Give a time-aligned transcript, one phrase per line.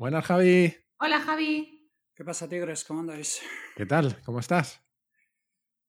[0.00, 0.74] Buenas, Javi.
[0.98, 1.86] Hola, Javi.
[2.14, 2.84] ¿Qué pasa, tigres?
[2.84, 3.42] ¿Cómo andáis?
[3.76, 4.18] ¿Qué tal?
[4.24, 4.82] ¿Cómo estás?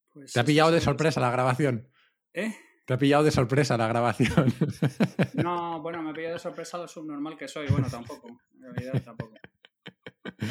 [0.10, 1.90] Pues ¿Te ha pillado de es- sorpresa la grabación?
[2.34, 2.54] ¿Eh?
[2.86, 4.54] ¿Te ha pillado de sorpresa la grabación?
[5.36, 7.68] No, bueno, me pillado de sorpresa lo subnormal que soy.
[7.70, 8.28] Bueno, tampoco.
[8.54, 9.34] En realidad, tampoco.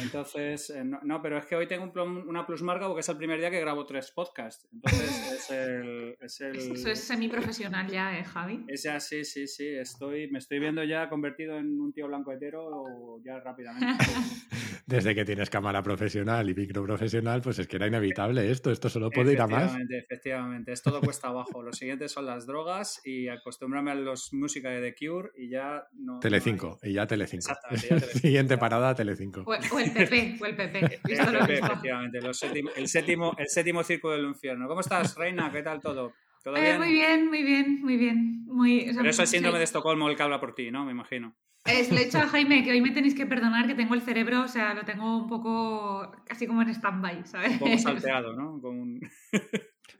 [0.03, 3.09] Entonces, eh, no, no, pero es que hoy tengo un plum- una plusmarca porque es
[3.09, 4.67] el primer día que grabo tres podcasts.
[4.71, 6.17] Entonces, es el.
[6.21, 8.65] Es el Eso es semiprofesional ya, ¿eh, Javi?
[8.67, 9.67] es ya, sí, sí, sí.
[9.67, 14.03] Estoy, me estoy viendo ya convertido en un tío blanco hetero ya rápidamente.
[14.85, 18.71] Desde que tienes cámara profesional y micro profesional, pues es que era inevitable esto.
[18.71, 19.63] Esto solo puede ir a más.
[19.63, 20.71] Efectivamente, efectivamente.
[20.73, 21.61] Es todo cuesta abajo.
[21.61, 25.87] Los siguientes son las drogas y acostumbrarme a los música de The Cure y ya
[25.93, 26.15] no.
[26.15, 27.51] no Telecinco, y ya Telecinco.
[27.51, 28.19] Exactamente, ya Telecinco.
[28.27, 29.41] Siguiente parada, Telecinco.
[29.41, 30.79] O, o el PP, o el PP.
[30.79, 31.07] EFP,
[31.49, 31.67] mismo.
[31.67, 32.21] efectivamente.
[32.21, 34.67] los séptimo- el, séptimo, el séptimo círculo del infierno.
[34.67, 35.51] ¿Cómo estás, Reina?
[35.51, 36.13] ¿Qué tal todo?
[36.43, 36.77] ¿Todo Eh, bien?
[36.79, 38.45] muy bien, muy bien, muy bien.
[38.45, 39.59] Muy, o sea, Pero eso es síndrome sí.
[39.59, 40.85] de Estocolmo el que habla por ti, ¿no?
[40.85, 41.35] Me imagino.
[41.63, 44.01] Es, le he dicho a Jaime que hoy me tenéis que perdonar que tengo el
[44.01, 47.51] cerebro, o sea, lo tengo un poco así como en stand-by, ¿sabes?
[47.53, 48.59] Un poco salteado, ¿no?
[48.59, 49.01] Con un-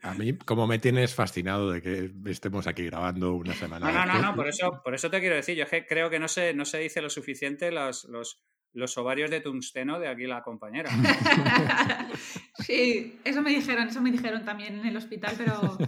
[0.02, 3.92] A mí, como me tienes fascinado de que estemos aquí grabando una semana.
[3.92, 5.56] No, no, no, no, por eso, por eso te quiero decir.
[5.56, 8.42] Yo es que creo que no se, no se dice lo suficiente los, los,
[8.72, 10.90] los ovarios de tungsteno de aquí la compañera.
[12.58, 15.78] sí, eso me dijeron, eso me dijeron también en el hospital, pero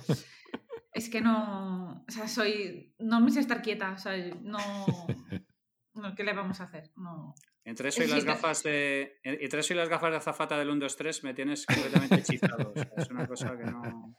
[0.92, 4.58] es que no, o sea, soy, no me sé estar quieta, o sea, no,
[5.94, 6.90] no, ¿qué le vamos a hacer?
[6.96, 7.34] No.
[7.64, 9.20] Entre eso y las gafas de.
[9.22, 12.72] Entre eso y las gafas de azafata del 1, 2, 3 me tienes completamente hechizado.
[12.72, 14.14] O sea, es una cosa que no.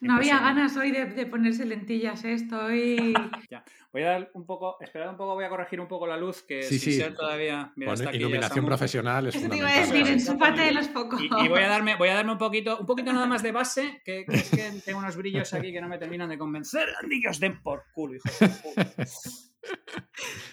[0.00, 2.32] No había ganas hoy de, de ponerse lentillas, ¿eh?
[2.34, 3.14] estoy...
[3.92, 4.76] Voy a dar un poco.
[4.82, 6.98] Esperad un poco, voy a corregir un poco la luz, que Sí, sin sí.
[6.98, 7.72] ser todavía.
[7.76, 11.18] Mira, ya iluminación profesional es Eso te iba a decir, ensúpate de los focos.
[11.22, 13.52] Y, y voy a darme, voy a darme un poquito, un poquito nada más de
[13.52, 16.86] base, que, que es que tengo unos brillos aquí que no me terminan de convencer.
[17.08, 18.48] Niños den por culo, hijos de
[18.84, 19.04] puta.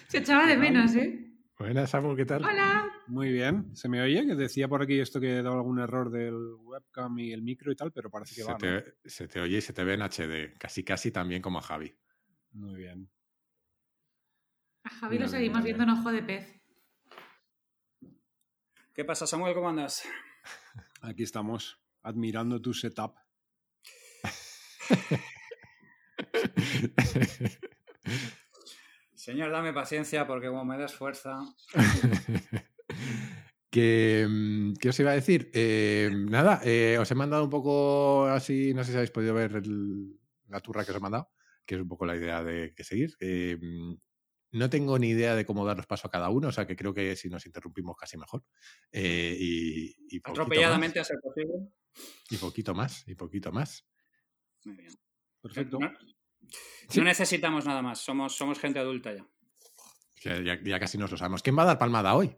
[0.08, 1.33] Se echaba de menos, ¿eh?
[1.64, 2.44] Buenas, Samu, ¿qué tal?
[2.44, 2.92] Hola.
[3.06, 3.74] Muy bien.
[3.74, 4.26] ¿Se me oye?
[4.26, 7.74] Que decía por aquí esto que daba algún error del webcam y el micro y
[7.74, 8.52] tal, pero parece que Se va.
[8.52, 8.58] ¿no?
[8.58, 11.62] te, se te oye y se te ve en HD, casi casi también como a
[11.62, 11.96] Javi.
[12.52, 13.10] Muy bien.
[14.82, 16.60] A Javi lo seguimos viendo en ojo de pez.
[18.92, 19.54] ¿Qué pasa, Samuel?
[19.54, 20.06] ¿Cómo andas?
[21.00, 23.14] Aquí estamos, admirando tu setup.
[29.24, 31.38] Señor, dame paciencia porque como me das fuerza.
[33.70, 35.50] que, mm, ¿Qué os iba a decir?
[35.54, 39.56] Eh, nada, eh, os he mandado un poco así, no sé si habéis podido ver
[39.56, 41.30] el- la turra que os he mandado,
[41.64, 43.14] que es un poco la idea de que seguir.
[43.18, 43.94] Eh, mm,
[44.58, 46.92] no tengo ni idea de cómo daros paso a cada uno, o sea que creo
[46.92, 48.44] que si nos interrumpimos casi mejor.
[48.92, 51.54] Eh, y, y Atropelladamente a ser posible.
[52.28, 53.86] y poquito más, y poquito más.
[54.66, 54.92] Muy bien.
[55.40, 55.78] Perfecto.
[55.78, 55.90] No,
[56.88, 56.98] Sí.
[57.00, 59.26] no necesitamos nada más, somos, somos gente adulta ya.
[60.42, 61.42] Ya, ya casi nos lo sabemos.
[61.42, 62.34] ¿Quién va a dar palmada hoy?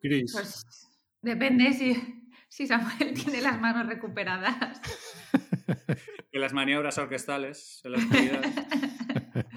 [0.00, 0.64] Chris, Pues
[1.22, 1.96] depende si,
[2.48, 4.80] si Samuel tiene las manos recuperadas.
[6.30, 8.46] Que las maniobras orquestales, se las cuidas.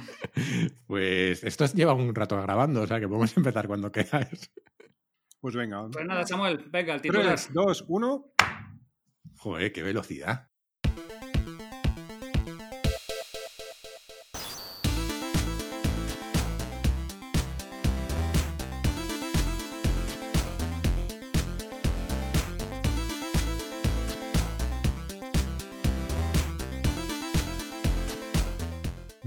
[0.87, 4.51] Pues esto lleva un rato grabando, o sea que podemos empezar cuando queráis.
[5.39, 5.87] pues venga.
[5.91, 7.25] Pues nada, Samuel, venga, el titular.
[7.25, 8.33] 3, 2, 1.
[9.37, 10.50] Joder, qué velocidad.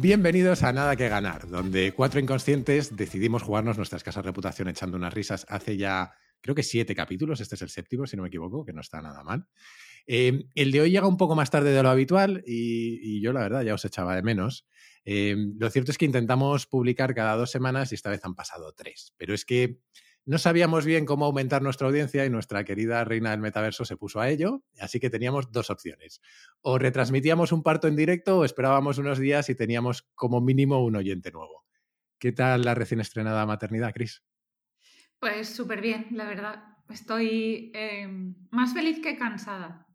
[0.04, 5.15] Bienvenidos a Nada que Ganar, donde cuatro inconscientes decidimos jugarnos nuestra escasa reputación echando unas
[5.15, 8.66] risas hace ya, creo que siete capítulos, este es el séptimo, si no me equivoco,
[8.66, 9.47] que no está nada mal.
[10.06, 13.41] Eh, el de hoy llega un poco más tarde de lo habitual y, yo la
[13.41, 14.66] verdad ya os echaba de menos.
[15.06, 18.75] Eh, lo cierto es que intentamos publicar cada dos semanas y esta vez han pasado
[18.76, 19.78] tres, pero es que
[20.26, 24.20] no sabíamos bien cómo aumentar nuestra audiencia y nuestra querida reina del metaverso se puso
[24.20, 26.22] a ello, así que teníamos dos opciones.
[26.62, 30.96] O retransmitíamos un parto en directo o esperábamos unos días y teníamos como mínimo un
[30.96, 31.64] oyente nuevo.
[32.18, 34.22] ¿Qué tal la recién estrenada maternidad, Cris?
[35.19, 36.64] Pues súper bien, la verdad.
[36.88, 38.08] Estoy eh,
[38.50, 39.87] más feliz que cansada.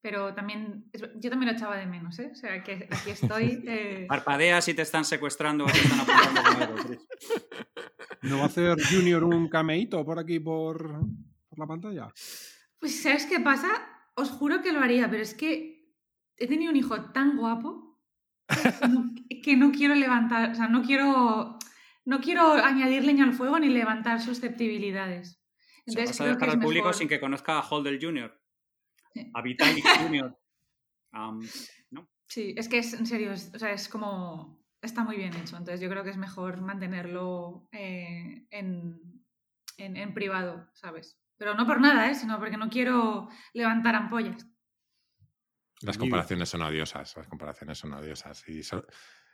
[0.00, 2.30] Pero también, yo también lo echaba de menos, ¿eh?
[2.32, 3.62] O sea, que aquí estoy.
[3.68, 6.98] eh, Parpadeas y te están secuestrando o te están apuntando.
[8.22, 11.00] ¿No va a hacer Junior un cameíto por aquí por,
[11.48, 12.12] por la pantalla?
[12.78, 13.68] Pues, ¿sabes qué pasa?
[14.14, 15.92] Os juro que lo haría, pero es que
[16.36, 18.00] he tenido un hijo tan guapo
[18.48, 21.58] que no, que no quiero levantar, o sea, no quiero,
[22.04, 25.40] no quiero añadir leña al fuego ni levantar susceptibilidades.
[25.84, 27.98] Se Entonces, vas a creo dejar que al público mejor- sin que conozca a Holder
[28.00, 28.38] Jr.,
[29.14, 29.30] Sí.
[29.34, 30.38] a Vitalik Jr.
[31.12, 31.40] Am,
[31.90, 32.08] ¿no?
[32.26, 34.61] Sí, es que es en serio, es, o sea, es como.
[34.82, 39.00] Está muy bien hecho, entonces yo creo que es mejor mantenerlo eh, en,
[39.78, 41.16] en, en privado, ¿sabes?
[41.38, 42.14] Pero no por nada, ¿eh?
[42.14, 44.44] sino porque no quiero levantar ampollas.
[45.82, 48.48] Las comparaciones son odiosas, las comparaciones son odiosas.
[48.48, 48.84] Y so-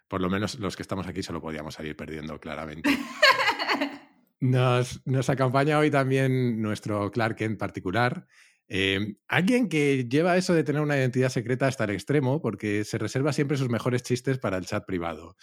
[0.07, 2.89] por lo menos los que estamos aquí solo podíamos salir perdiendo claramente.
[4.41, 8.29] Nos, nos acompaña hoy también nuestro Clark Kent particular.
[8.69, 12.99] Eh, alguien que lleva eso de tener una identidad secreta hasta el extremo porque se
[12.99, 15.37] reserva siempre sus mejores chistes para el chat privado.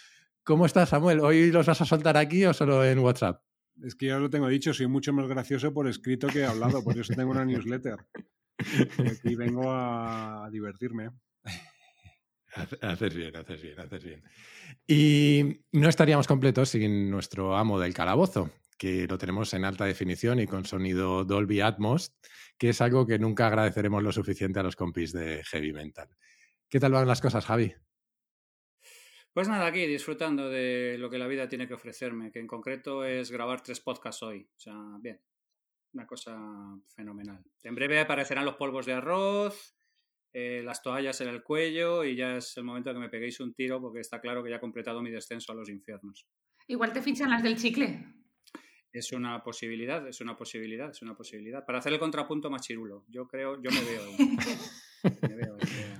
[0.44, 1.20] ¿Cómo estás, Samuel?
[1.20, 3.42] ¿Hoy los vas a soltar aquí o solo en WhatsApp?
[3.82, 6.96] Es que ya lo tengo dicho, soy mucho más gracioso por escrito que hablado, por
[6.96, 7.96] eso tengo una newsletter.
[8.98, 11.10] Y aquí vengo a divertirme.
[12.54, 14.22] Hace- Haces bien, haces bien, haces bien.
[14.86, 20.40] Y no estaríamos completos sin nuestro amo del calabozo, que lo tenemos en alta definición
[20.40, 22.14] y con sonido Dolby Atmos,
[22.58, 26.08] que es algo que nunca agradeceremos lo suficiente a los compis de Heavy Mental.
[26.68, 27.74] ¿Qué tal van las cosas, Javi?
[29.32, 33.04] Pues nada, aquí disfrutando de lo que la vida tiene que ofrecerme, que en concreto
[33.04, 34.48] es grabar tres podcasts hoy.
[34.56, 35.20] O sea, bien,
[35.92, 36.36] una cosa
[36.94, 37.44] fenomenal.
[37.62, 39.76] En breve aparecerán los polvos de arroz,
[40.32, 43.40] eh, las toallas en el cuello y ya es el momento de que me peguéis
[43.40, 46.26] un tiro porque está claro que ya he completado mi descenso a los infiernos.
[46.66, 48.06] Igual te fichan las del chicle.
[48.98, 51.64] Es una posibilidad, es una posibilidad, es una posibilidad.
[51.66, 53.04] Para hacer el contrapunto más chirulo.
[53.08, 54.02] Yo creo, yo me veo.
[55.28, 55.58] me veo.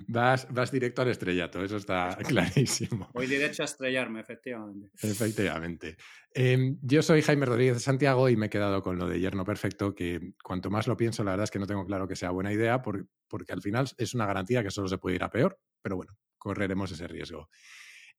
[0.09, 3.11] Vas, vas directo al estrellato, eso está clarísimo.
[3.13, 4.91] Voy derecho a estrellarme, efectivamente.
[5.03, 5.97] Efectivamente.
[6.35, 9.45] Eh, yo soy Jaime Rodríguez de Santiago y me he quedado con lo de yerno
[9.45, 12.31] perfecto, que cuanto más lo pienso, la verdad es que no tengo claro que sea
[12.31, 15.31] buena idea, por- porque al final es una garantía que solo se puede ir a
[15.31, 17.51] peor, pero bueno, correremos ese riesgo.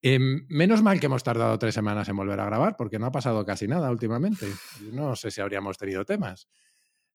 [0.01, 3.11] Eh, menos mal que hemos tardado tres semanas en volver a grabar, porque no ha
[3.11, 4.47] pasado casi nada últimamente.
[4.91, 6.47] No sé si habríamos tenido temas.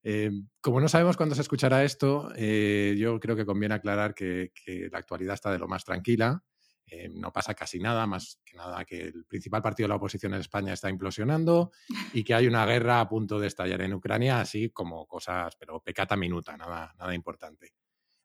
[0.05, 0.31] Eh,
[0.61, 4.89] como no sabemos cuándo se escuchará esto, eh, yo creo que conviene aclarar que, que
[4.91, 6.43] la actualidad está de lo más tranquila.
[6.87, 10.35] Eh, no pasa casi nada, más que nada que el principal partido de la oposición
[10.35, 11.71] en España está implosionando
[12.13, 15.81] y que hay una guerra a punto de estallar en Ucrania, así como cosas, pero
[15.81, 17.73] pecata minuta, nada, nada importante.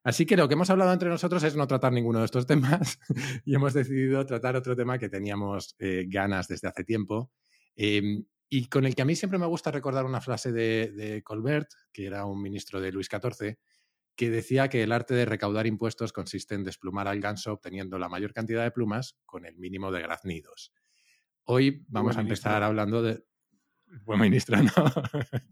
[0.08, 2.98] Así que lo que hemos hablado entre nosotros es no tratar ninguno de estos temas
[3.44, 7.30] y hemos decidido tratar otro tema que teníamos eh, ganas desde hace tiempo
[7.76, 11.22] eh, y con el que a mí siempre me gusta recordar una frase de, de
[11.22, 13.58] Colbert, que era un ministro de Luis XIV,
[14.16, 18.08] que decía que el arte de recaudar impuestos consiste en desplumar al ganso obteniendo la
[18.08, 20.72] mayor cantidad de plumas con el mínimo de graznidos.
[21.44, 22.66] Hoy vamos buen a empezar ministro.
[22.66, 23.24] hablando de...
[24.06, 24.72] Buen ministro, ¿no?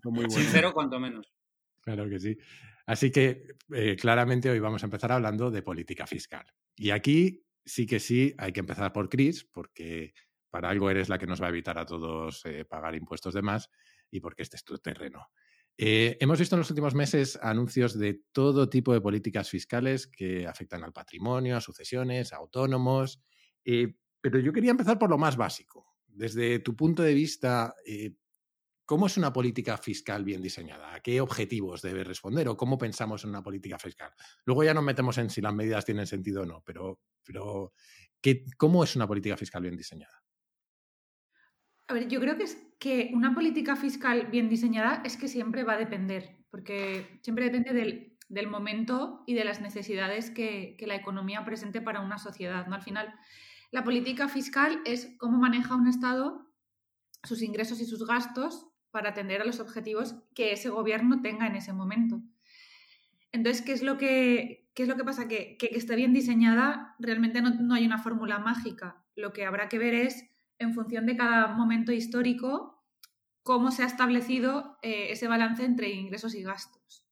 [0.04, 0.30] Muy bueno.
[0.30, 1.30] Sincero, cuanto menos.
[1.86, 2.36] Claro que sí.
[2.84, 6.44] Así que eh, claramente hoy vamos a empezar hablando de política fiscal.
[6.74, 10.12] Y aquí sí que sí hay que empezar por Cris, porque
[10.50, 13.42] para algo eres la que nos va a evitar a todos eh, pagar impuestos de
[13.42, 13.70] más
[14.10, 15.28] y porque este es tu terreno.
[15.78, 20.44] Eh, hemos visto en los últimos meses anuncios de todo tipo de políticas fiscales que
[20.48, 23.22] afectan al patrimonio, a sucesiones, a autónomos,
[24.20, 25.94] pero yo quería empezar por lo más básico.
[26.08, 28.14] Desde tu punto de vista, eh,
[28.86, 30.94] ¿Cómo es una política fiscal bien diseñada?
[30.94, 34.12] ¿A qué objetivos debe responder o cómo pensamos en una política fiscal?
[34.44, 37.72] Luego ya nos metemos en si las medidas tienen sentido o no, pero, pero
[38.20, 40.22] ¿qué, ¿cómo es una política fiscal bien diseñada?
[41.88, 45.64] A ver, yo creo que es que una política fiscal bien diseñada es que siempre
[45.64, 50.86] va a depender, porque siempre depende del, del momento y de las necesidades que, que
[50.86, 52.72] la economía presente para una sociedad.
[52.72, 53.12] Al final,
[53.72, 56.46] la política fiscal es cómo maneja un Estado
[57.24, 61.54] sus ingresos y sus gastos para atender a los objetivos que ese gobierno tenga en
[61.54, 62.22] ese momento.
[63.30, 65.28] Entonces, ¿qué es lo que, qué es lo que pasa?
[65.28, 69.04] Que, que, esté bien diseñada, realmente no, no hay una fórmula mágica.
[69.14, 72.82] Lo que habrá que ver es, en función de cada momento histórico,
[73.42, 77.06] cómo se ha establecido eh, ese balance entre ingresos y gastos.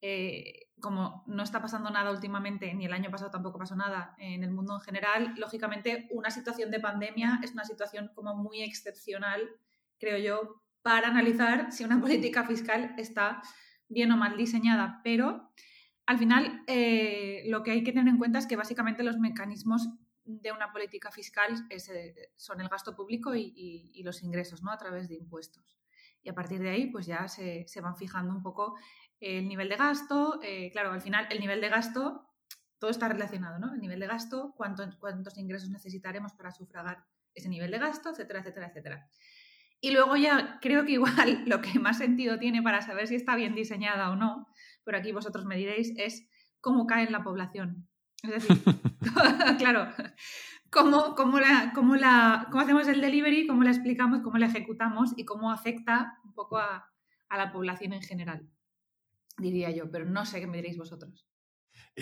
[0.00, 4.42] Eh, como no está pasando nada últimamente, ni el año pasado tampoco pasó nada en
[4.42, 9.42] el mundo en general, lógicamente una situación de pandemia es una situación como muy excepcional,
[9.98, 13.42] creo yo, para analizar si una política fiscal está
[13.88, 15.00] bien o mal diseñada.
[15.04, 15.52] Pero
[16.06, 19.88] al final eh, lo que hay que tener en cuenta es que básicamente los mecanismos
[20.24, 24.70] de una política fiscal eh, son el gasto público y, los ingresos, ¿no?
[24.70, 25.78] A través de impuestos.
[26.22, 28.76] Y a partir de ahí, pues ya se, van fijando un poco
[29.18, 30.40] el nivel de gasto.
[30.42, 32.28] Eh, claro, al final el nivel de gasto,
[32.78, 33.74] todo está relacionado, ¿no?
[33.74, 38.40] El nivel de gasto, cuánto, cuántos ingresos necesitaremos para sufragar ese nivel de gasto, etcétera,
[38.40, 39.10] etcétera, etcétera.
[39.80, 43.36] Y luego ya creo que igual lo que más sentido tiene para saber si está
[43.36, 44.46] bien diseñada o no,
[44.84, 46.28] pero aquí vosotros me diréis, es
[46.60, 47.88] cómo cae en la población.
[48.22, 48.62] Es decir,
[49.58, 49.88] claro,
[50.70, 55.14] cómo, cómo, la, cómo, la, cómo hacemos el delivery, cómo la explicamos, cómo la ejecutamos
[55.16, 56.90] y cómo afecta un poco a,
[57.28, 58.46] a la población en general,
[59.38, 61.29] diría yo, pero no sé qué me diréis vosotros.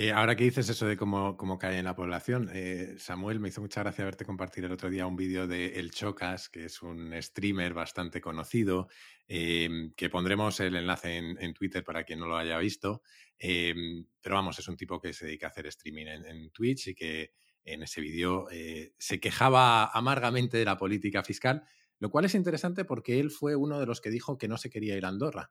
[0.00, 3.49] Eh, ahora que dices eso de cómo, cómo cae en la población, eh, Samuel, me
[3.49, 6.83] hizo mucha gracia verte compartir el otro día un vídeo de El Chocas, que es
[6.83, 8.87] un streamer bastante conocido,
[9.26, 13.02] em, que pondremos el enlace en, Twitter para quien no lo haya visto.
[13.40, 16.95] Em, pero vamos, es un tipo que se dedica a hacer streaming en, Twitch y
[16.95, 17.33] que
[17.64, 21.64] en ese vídeo eh, se quejaba amargamente de la política fiscal,
[21.99, 24.71] lo cual es interesante porque él fue uno de los que dijo que no se
[24.71, 25.50] quería ir a Andorra.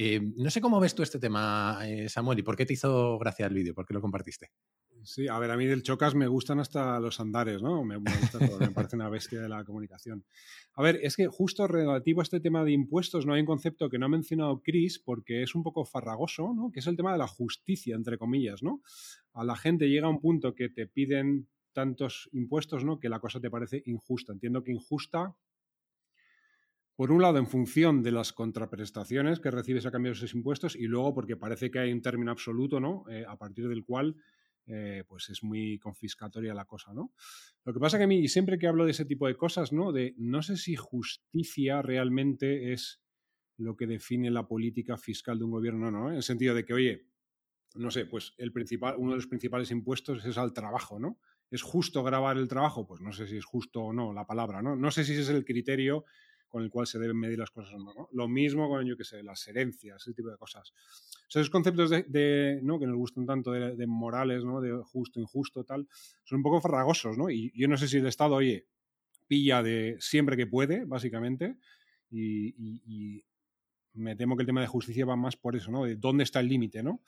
[0.00, 3.18] Eh, no sé cómo ves tú este tema, eh, Samuel, y por qué te hizo
[3.18, 4.52] gracia el vídeo, por qué lo compartiste.
[5.02, 7.82] Sí, a ver, a mí del Chocas me gustan hasta los andares, ¿no?
[7.84, 10.24] Me, gusta todo, me parece una bestia de la comunicación.
[10.74, 13.90] A ver, es que justo relativo a este tema de impuestos, no hay un concepto
[13.90, 16.70] que no ha mencionado Chris porque es un poco farragoso, ¿no?
[16.70, 18.82] Que es el tema de la justicia, entre comillas, ¿no?
[19.32, 23.00] A la gente llega un punto que te piden tantos impuestos, ¿no?
[23.00, 24.32] Que la cosa te parece injusta.
[24.32, 25.34] Entiendo que injusta
[26.98, 30.74] por un lado, en función de las contraprestaciones que recibes a cambio de esos impuestos
[30.74, 33.04] y luego porque parece que hay un término absoluto, ¿no?
[33.08, 34.16] Eh, a partir del cual
[34.66, 37.12] eh, pues es muy confiscatoria la cosa, ¿no?
[37.62, 39.92] Lo que pasa que a mí, siempre que hablo de ese tipo de cosas, ¿no?
[39.92, 43.00] De no sé si justicia realmente es
[43.58, 46.10] lo que define la política fiscal de un gobierno, ¿no?
[46.10, 47.06] En el sentido de que, oye,
[47.76, 51.20] no sé, pues el principal, uno de los principales impuestos es al trabajo, ¿no?
[51.48, 52.88] ¿Es justo grabar el trabajo?
[52.88, 54.74] Pues no sé si es justo o no la palabra, ¿no?
[54.74, 56.04] No sé si ese es el criterio
[56.48, 58.08] con el cual se deben medir las cosas o no.
[58.12, 60.72] Lo mismo con, yo que sé, las herencias, ese tipo de cosas.
[60.72, 62.78] O esos conceptos de, ¿no?
[62.78, 64.60] que nos gustan tanto de, morales, ¿no?
[64.60, 65.86] de justo, injusto, tal,
[66.24, 67.30] son un poco farragosos, ¿no?
[67.30, 68.66] Y yo no sé si el Estado, oye,
[69.26, 71.56] pilla de siempre que puede, básicamente,
[72.10, 73.24] y,
[73.94, 75.84] me temo que el tema de justicia va más por eso, ¿no?
[75.84, 77.02] De dónde está el límite, ¿no?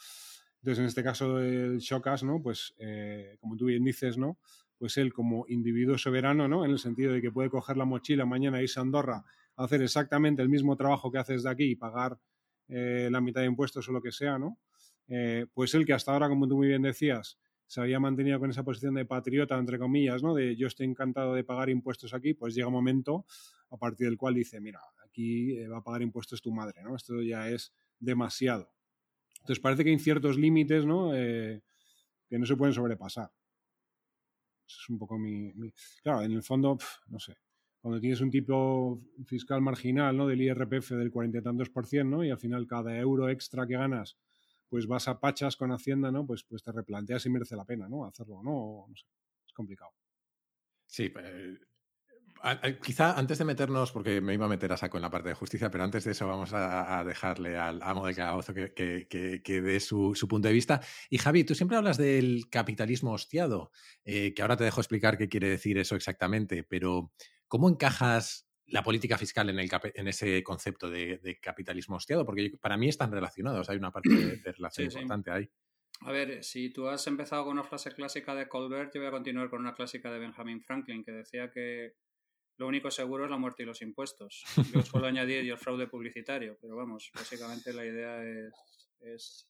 [0.57, 2.43] Entonces, en este caso del Shocas, ¿no?
[2.43, 4.39] Pues, eh, como tú bien dices, ¿no?
[4.81, 6.65] Pues él como individuo soberano, ¿no?
[6.65, 9.23] En el sentido de que puede coger la mochila mañana irse a Andorra
[9.57, 12.19] hacer exactamente el mismo trabajo que haces de aquí y pagar
[12.67, 14.59] eh, la mitad de impuestos o lo que sea, ¿no?
[15.07, 18.49] Eh, pues él que hasta ahora, como tú muy bien decías, se había mantenido con
[18.49, 20.35] esa posición de patriota, entre comillas, ¿no?
[20.35, 23.27] De yo estoy encantado de pagar impuestos aquí, pues llega un momento
[23.71, 26.97] a partir del cual dice, mira, aquí eh, va a pagar impuestos tu madre, ¿no?
[26.97, 28.73] Esto ya es demasiado.
[29.41, 31.13] Entonces parece que hay ciertos límites, ¿no?
[31.13, 33.31] que no se pueden sobrepasar
[34.79, 35.53] es un poco mi,
[36.03, 37.37] Claro, en el fondo, no sé,
[37.81, 40.27] cuando tienes un tipo fiscal marginal, ¿no?
[40.27, 42.25] Del IRPF del cuarenta y tantos por ciento, ¿no?
[42.25, 44.19] Y al final cada euro extra que ganas,
[44.69, 46.27] pues vas a pachas con Hacienda, ¿no?
[46.27, 48.05] Pues, pues te replanteas si merece la pena, ¿no?
[48.05, 48.87] Hacerlo, ¿no?
[48.89, 49.07] No sé,
[49.47, 49.93] es complicado.
[50.87, 51.13] Sí,
[52.83, 55.35] Quizá antes de meternos, porque me iba a meter a saco en la parte de
[55.35, 59.81] justicia, pero antes de eso vamos a, dejarle al amo de calabozo que, que, dé
[59.81, 60.81] su, punto de vista.
[61.11, 63.73] Y Javi, tú siempre hablas del capitalismo hostiado,
[64.05, 67.13] eh, que ahora te dejo explicar qué quiere decir eso exactamente, pero
[67.47, 72.25] ¿cómo encajas la política fiscal en, el, en ese concepto de, capitalismo hostiado?
[72.25, 75.51] Porque para mí están relacionados, hay una parte de, relación importante ahí.
[76.03, 79.13] A ver, si tú has empezado con una frase clásica de Colbert, yo voy a
[79.13, 81.97] continuar con una clásica de Benjamin Franklin, que decía que
[82.61, 84.45] lo único seguro es la muerte y los impuestos.
[84.75, 88.23] Yo suelo añadir y el fraude publicitario, pero vamos, básicamente la idea
[89.01, 89.49] es,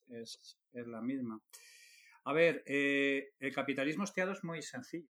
[0.73, 1.43] la misma.
[2.23, 5.09] A ver, eh, el capitalismo hostiado es muy sencillo.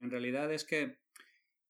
[0.00, 0.98] En realidad es que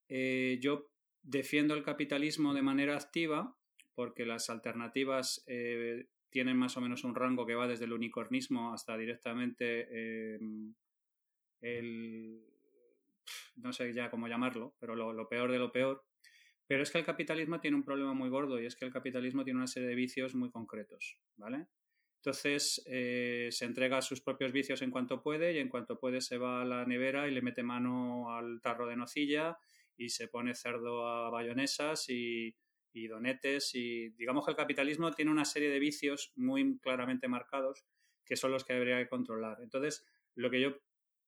[0.08, 0.90] eh, yo
[1.22, 3.54] defiendo el capitalismo de manera activa
[3.94, 8.72] porque las alternativas eh, tienen más o menos un rango que va desde el unicornismo
[8.72, 10.36] hasta directamente
[11.60, 12.53] el,
[13.56, 16.04] no sé ya cómo llamarlo, pero lo, peor de lo peor.
[16.66, 19.44] Pero es que el capitalismo tiene un problema muy gordo y es que el capitalismo
[19.44, 21.66] tiene una serie de vicios muy concretos, ¿vale?
[22.16, 26.22] Entonces eh, se entrega a sus propios vicios en cuanto puede y en cuanto puede
[26.22, 29.58] se va a la nevera y le mete mano al tarro de nocilla
[29.96, 32.56] y se pone cerdo a bayonesas y,
[32.94, 37.84] y donetes y digamos que el capitalismo tiene una serie de vicios muy claramente marcados
[38.24, 39.58] que son los que debería de controlar.
[39.60, 40.78] Entonces, lo que yo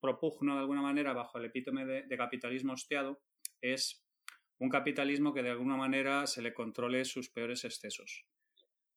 [0.00, 3.20] propugno de alguna manera bajo el epítome de, capitalismo hostiado
[3.60, 4.04] es
[4.58, 8.26] un capitalismo que de alguna manera se le controle sus peores excesos.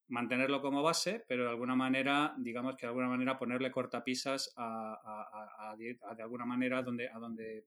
[0.08, 5.76] Mantenerlo como base, pero de alguna manera, digamos que de alguna manera ponerle cortapisas a,
[5.78, 7.66] de alguna manera donde, a, donde,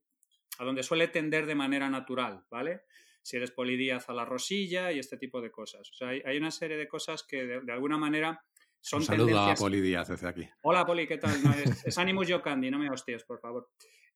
[0.58, 2.82] a donde suele tender de manera natural, ¿vale?
[3.22, 5.88] Si eres polidíaz a la rosilla y este tipo de cosas.
[5.90, 8.44] O sea, hay, una serie de cosas que de alguna manera
[8.82, 10.48] son Un saludo a Poli Díaz desde aquí.
[10.62, 11.34] Hola Poli, ¿qué tal?
[11.64, 13.70] es, es Animus Candy, no me hostias, por favor.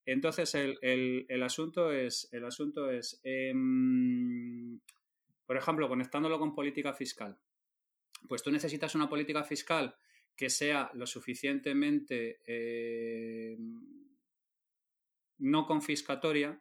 [0.04, 4.78] Entonces, el, asunto es, el asunto es em,
[5.46, 7.38] por ejemplo, conectándolo con política fiscal.
[8.28, 9.96] Pues tú necesitas una política fiscal
[10.37, 13.82] que sea lo suficientemente em,
[15.38, 16.61] no confiscatoria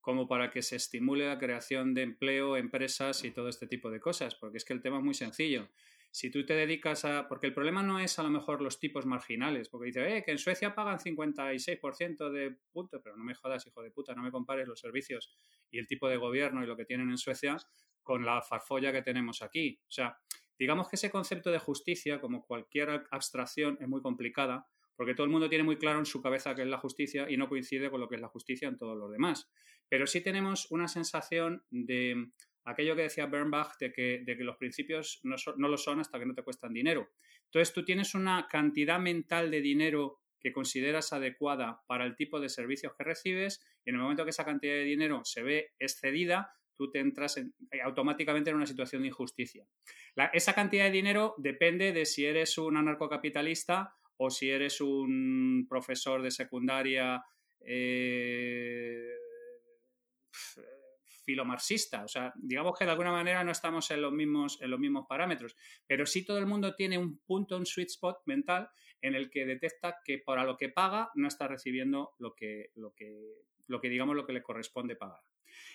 [0.00, 3.98] como para que se estimule la creación de empleo, empresas y todo este tipo de
[3.98, 5.68] cosas, porque es que el tema es muy sencillo.
[6.16, 7.28] Si tú te dedicas a...
[7.28, 10.30] Porque el problema no es a lo mejor los tipos marginales, porque dice, eh, que
[10.30, 14.30] en Suecia pagan 56% de punto, pero no me jodas, hijo de puta, no me
[14.30, 15.36] compares los servicios
[15.70, 17.58] y el tipo de gobierno y lo que tienen en Suecia
[18.02, 19.78] con la farfolla que tenemos aquí.
[19.82, 20.16] O sea,
[20.58, 25.30] digamos que ese concepto de justicia, como cualquier abstracción, es muy complicada, porque todo el
[25.30, 28.00] mundo tiene muy claro en su cabeza qué es la justicia y no coincide con
[28.00, 29.50] lo que es la justicia en todos los demás.
[29.90, 32.30] Pero sí tenemos una sensación de
[32.66, 36.18] aquello que decía Bernbach, de que, de que los principios no, no, lo son hasta
[36.18, 37.08] que no te cuestan dinero.
[37.44, 42.48] Entonces tú tienes una cantidad mental de dinero que consideras adecuada para el tipo de
[42.48, 46.52] servicios que recibes y en el momento que esa cantidad de dinero se ve excedida,
[46.76, 47.50] tú te entras eh,
[47.82, 49.64] automáticamente en una situación de injusticia.
[50.32, 56.22] esa cantidad de dinero depende de si eres un anarcocapitalista o si eres un profesor
[56.22, 57.22] de secundaria
[57.60, 59.14] eh,
[61.26, 62.04] filomarxista.
[62.04, 65.06] O sea, digamos que de alguna manera no estamos en los, mismos, en los mismos
[65.06, 65.56] parámetros,
[65.86, 68.70] pero sí todo el mundo tiene un punto, un sweet spot mental
[69.02, 72.94] en el que detecta que para lo que paga no está recibiendo lo que, lo
[72.94, 75.20] que, lo que digamos, lo que le corresponde pagar.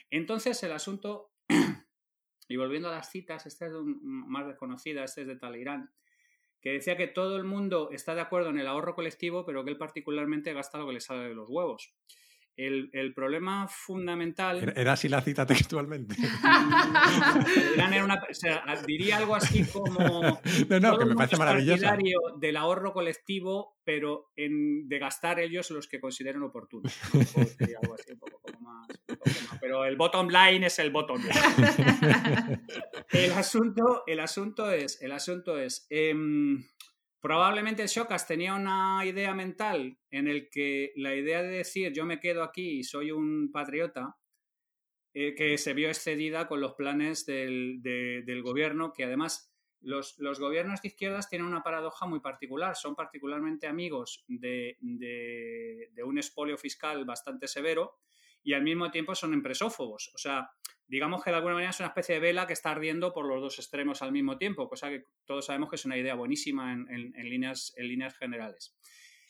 [0.09, 1.33] Entonces, el asunto,
[2.47, 5.89] y volviendo a las citas, esta es más desconocida, este es de Talleyrand,
[6.61, 9.71] que decía que todo el mundo está de acuerdo en el ahorro colectivo, pero que
[9.71, 11.93] él particularmente gasta lo que le sale de los huevos.
[12.57, 14.73] El, problema fundamental.
[14.75, 16.15] Era así la cita textualmente.
[18.85, 20.39] diría algo así como.
[20.69, 21.85] No, no, que me parece maravilloso.
[22.39, 26.87] del ahorro colectivo, pero en, de gastar ellos los que consideren oportuno.
[29.61, 32.61] pero el bottom line es el bottom line.
[33.11, 35.01] el, asunto, el asunto es.
[35.01, 36.63] El asunto es em,
[37.21, 42.19] Probablemente Shokas tenía una idea mental en el que la idea de decir yo me
[42.19, 44.17] quedo aquí y soy un patriota,
[45.13, 50.87] eh, que se vio excedida con los planes del, gobierno, que además los, gobiernos de
[50.87, 57.47] izquierdas tienen una paradoja muy particular, son particularmente amigos de, de un espolio fiscal bastante
[57.47, 57.99] severo
[58.43, 60.11] y al mismo tiempo son empresófobos.
[60.13, 60.51] O sea,
[60.87, 63.41] digamos que de alguna manera es una especie de vela que está ardiendo por los
[63.41, 67.13] dos extremos al mismo tiempo, cosa que todos sabemos que es una idea buenísima en,
[67.29, 68.75] líneas, en líneas generales.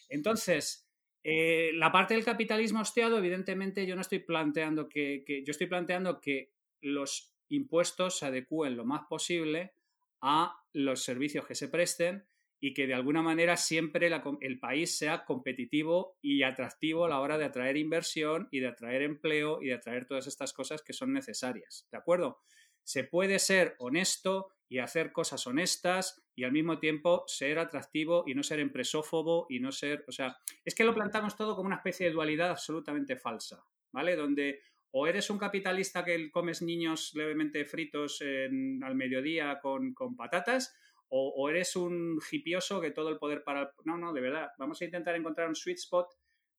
[0.10, 0.88] Entonces,
[1.24, 6.20] eh, la parte del capitalismo hostiado, evidentemente yo no estoy planteando que, yo estoy planteando
[6.20, 9.76] que los impuestos se adecúen lo más posible
[10.22, 12.26] a los servicios que se presten
[12.63, 14.10] y que de alguna manera siempre
[14.41, 19.02] el país sea competitivo y atractivo a la hora de atraer inversión y de atraer
[19.02, 21.88] empleo y de atraer todas estas cosas que son necesarias.
[21.91, 22.39] ¿De acuerdo?
[22.84, 28.36] Se puede ser honesto y hacer cosas honestas y al mismo tiempo ser atractivo y
[28.36, 31.78] no ser empresófobo y no ser, o sea, es que lo plantamos todo como una
[31.78, 34.15] especie de dualidad absolutamente falsa, ¿vale?
[34.15, 40.76] Donde o eres un capitalista que comes niños levemente fritos al mediodía con, con patatas,
[41.13, 43.74] o, eres un hipioso que todo el poder para...
[43.84, 46.08] No, no, de verdad, vamos a intentar encontrar un sweet spot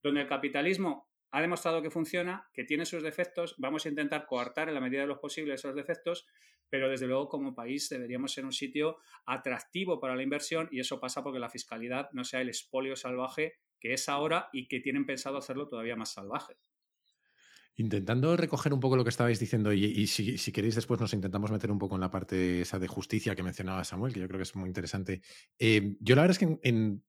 [0.02, 4.68] donde el capitalismo ha demostrado que funciona, que tiene sus defectos, vamos a intentar coartar
[4.68, 6.26] en la medida de los posibles esos defectos,
[6.68, 11.00] pero desde luego como país deberíamos ser un sitio atractivo para la inversión y eso
[11.00, 15.06] pasa porque la fiscalidad no sea el espolio salvaje que es ahora y que tienen
[15.06, 16.56] pensado hacerlo todavía más salvaje.
[17.76, 21.70] Intentando recoger un poco lo que estabais diciendo, y, si, queréis después nos intentamos meter
[21.70, 24.44] un poco en la parte esa de justicia que mencionaba Samuel, que yo creo que
[24.44, 25.22] es muy interesante.
[25.58, 27.02] Eh, yo la verdad es que en, en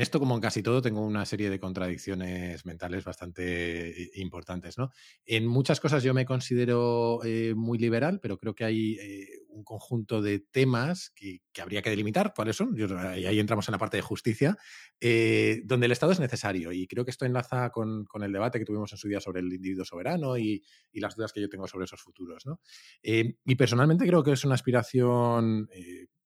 [0.00, 4.76] esto, como en casi todo, tengo una serie de contradicciones mentales bastante eh, importantes.
[4.76, 4.90] ¿no?
[5.24, 9.64] En muchas cosas yo me considero eh, muy liberal, pero creo que hay eh, un
[9.64, 12.34] conjunto de temas que, habría que delimitar.
[12.36, 12.76] ¿Cuáles son?
[12.76, 14.58] y ahí entramos en la parte de justicia,
[15.00, 16.70] donde el Estado es necesario.
[16.70, 19.50] Y creo que esto enlaza con, el debate que tuvimos en su día sobre el
[19.52, 22.44] individuo soberano y, y las dudas que yo tengo sobre esos futuros.
[22.44, 22.60] ¿no?
[23.02, 25.68] y personalmente creo que es una aspiración,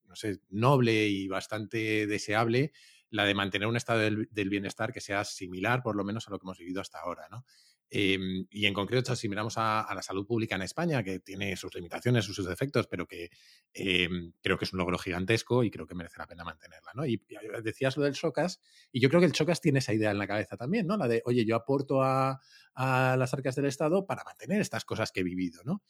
[0.07, 2.73] no sé, noble y bastante deseable
[3.13, 6.39] la de mantener un estado del, bienestar que sea similar, por lo menos, a lo
[6.39, 7.29] que hemos vivido hasta ahora.
[7.31, 7.45] ¿no?
[7.91, 11.75] Em, y en concreto, si miramos a, la salud pública en España, que tiene sus
[11.75, 13.31] limitaciones, sus defectos, pero que
[13.75, 16.93] em, creo que es un logro gigantesco y creo que merece la pena mantenerla.
[16.95, 17.05] ¿no?
[17.05, 17.23] Y,
[17.63, 20.27] decías lo del Chocas, y yo creo que el Chocas tiene esa idea en la
[20.27, 20.97] cabeza también, ¿no?
[20.97, 22.41] La de, oye, yo aporto a,
[22.75, 25.83] a las arcas del Estado para mantener estas cosas que he vivido, ¿no?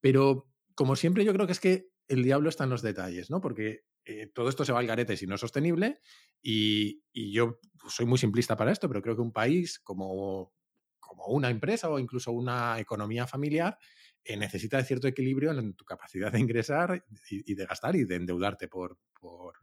[0.00, 3.40] Pero, como siempre, yo creo que es que el diablo está en los detalles, ¿no?
[3.40, 6.00] Porque eh, todo esto se va al garete si no es sostenible
[6.42, 10.52] y, yo soy muy simplista para esto, pero creo que un país como,
[11.00, 13.78] como una empresa o incluso una economía familiar
[14.24, 18.16] eh, necesita de cierto equilibrio en tu capacidad de ingresar y, de gastar y de
[18.16, 19.54] endeudarte por, por,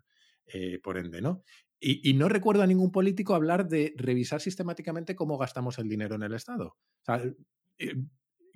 [0.47, 1.43] eh, por ende, ¿no?
[1.83, 6.21] Y, no recuerdo a ningún político hablar de revisar sistemáticamente cómo gastamos el dinero en
[6.21, 6.77] el Estado.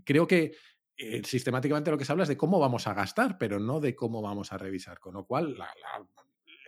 [0.06, 0.52] Creo que
[0.98, 3.96] eh, sistemáticamente lo que se habla es de cómo vamos a gastar, pero no de
[3.96, 5.00] cómo vamos a revisar.
[5.00, 5.58] Con lo cual,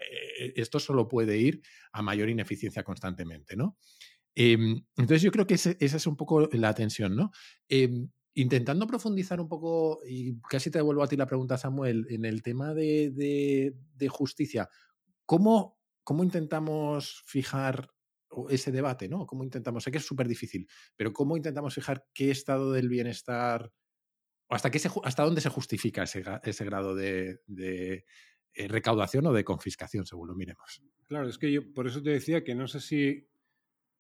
[0.09, 1.61] eh, esto solo puede ir
[1.91, 3.77] a mayor ineficiencia constantemente, ¿no?
[4.35, 7.31] Em, entonces yo creo que esa es un poco la tensión, ¿no?
[7.67, 12.23] Em, intentando profundizar un poco, y casi te devuelvo a ti la pregunta, Samuel, en
[12.23, 13.73] el tema de,
[14.09, 14.69] justicia,
[15.25, 17.89] ¿cómo, ¿cómo, intentamos fijar
[18.49, 19.25] ese debate, ¿no?
[19.25, 23.71] ¿Cómo intentamos, sé que es súper difícil, pero cómo intentamos fijar qué estado del bienestar,
[24.49, 27.39] hasta, qué hasta dónde se justifica ese, grado de,
[28.53, 30.81] eh, recaudación o de confiscación, según lo miremos?
[31.07, 33.27] Claro, es que yo por eso te decía que no sé si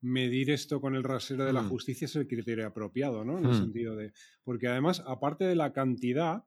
[0.01, 1.69] medir esto con el rasero de la mm.
[1.69, 3.37] justicia es el criterio apropiado, ¿no?
[3.39, 3.59] En el mm.
[3.59, 4.13] sentido de.
[4.43, 6.43] Porque además, aparte de la cantidad,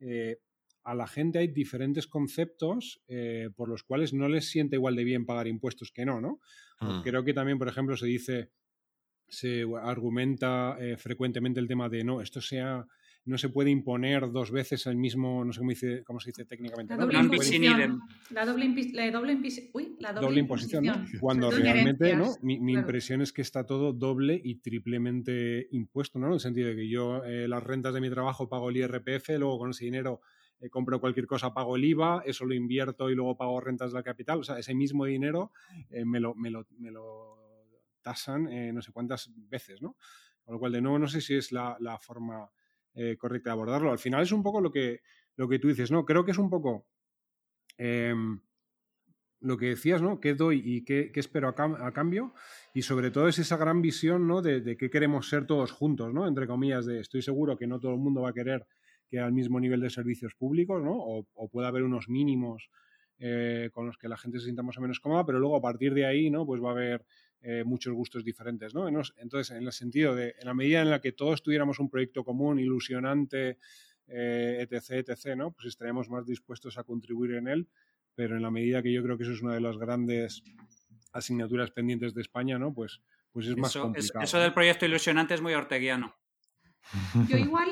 [0.00, 0.38] eh,
[0.84, 5.04] a la gente hay diferentes conceptos eh, por los cuales no les siente igual de
[5.04, 6.40] bien pagar impuestos que no, ¿no?
[6.80, 7.02] Mm.
[7.02, 8.50] Creo que también, por ejemplo, se dice,
[9.28, 12.86] se argumenta eh, frecuentemente el tema de no, esto sea
[13.24, 16.44] no se puede imponer dos veces el mismo, no sé cómo, dice, cómo se dice
[16.44, 16.94] técnicamente.
[16.96, 18.02] La doble imposición.
[18.30, 18.44] La
[20.12, 20.84] doble, imposición,
[21.20, 22.34] Cuando realmente, ¿no?
[22.42, 26.26] Mi, impresión es que está todo doble y triplemente impuesto, ¿no?
[26.28, 29.28] En el sentido de que yo eh, las rentas de mi trabajo pago el IRPF,
[29.38, 30.20] luego con ese dinero
[30.60, 33.98] eh, compro cualquier cosa, pago el IVA, eso lo invierto y luego pago rentas de
[33.98, 34.40] la capital.
[34.40, 35.52] O sea, ese mismo dinero
[35.90, 37.38] eh, me, lo, me, lo, me, lo,
[38.02, 39.96] tasan no sé cuántas veces, ¿no?
[40.44, 42.50] Con lo cual, de nuevo, no sé si es la, la forma
[42.94, 43.90] eh, correcta de abordarlo.
[43.90, 45.00] Al final es un poco lo que,
[45.36, 46.04] lo que tú dices, ¿no?
[46.04, 46.86] Creo que es un poco
[47.76, 48.40] em,
[49.40, 50.20] lo que decías, ¿no?
[50.20, 52.34] ¿Qué doy y qué, espero a, cambio?
[52.74, 54.42] Y sobre todo es esa gran visión, ¿no?
[54.42, 56.26] De, qué queremos ser todos juntos, ¿no?
[56.26, 58.66] Entre comillas, de estoy seguro que no todo el mundo va a querer
[59.08, 60.94] que al mismo nivel de servicios públicos, ¿no?
[60.96, 62.70] O, o puede haber unos mínimos
[63.24, 65.62] eh, con los que la gente se sienta más o menos cómoda, pero luego a
[65.62, 66.44] partir de ahí, ¿no?
[66.44, 67.04] Pues va a haber
[67.44, 68.86] eh, muchos gustos diferentes, ¿no?
[69.16, 72.24] Entonces, en el sentido de, en la medida en la que todos tuviéramos un proyecto
[72.24, 73.58] común, ilusionante,
[74.06, 75.50] eh, etc., etc., ¿no?
[75.50, 77.68] Pues estaríamos más dispuestos a contribuir en él,
[78.14, 80.44] pero en la medida que yo creo que eso es una de las grandes
[81.12, 82.72] asignaturas pendientes de España, ¿no?
[82.72, 83.00] Pues,
[83.32, 84.24] pues es más complicado.
[84.24, 86.14] eso del proyecto ilusionante es muy orteguiano.
[87.28, 87.70] Yo igual,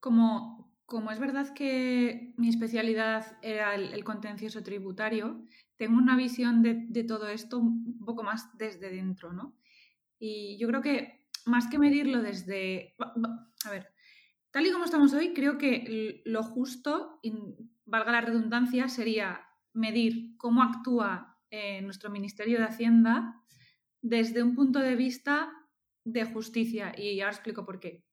[0.00, 5.46] como, como es verdad que mi especialidad era el contencioso tributario,
[5.82, 9.58] tengo una visión de, todo esto un poco más desde dentro, ¿no?
[10.16, 12.94] Y yo creo que más que medirlo desde...
[13.64, 13.92] A ver,
[14.52, 17.20] tal y como estamos hoy, creo que lo justo,
[17.84, 19.40] valga la redundancia, sería
[19.72, 23.42] medir cómo actúa eh, nuestro Ministerio de Hacienda
[24.00, 25.52] desde un punto de vista
[26.04, 26.94] de justicia.
[26.96, 28.04] Y ahora explico por qué.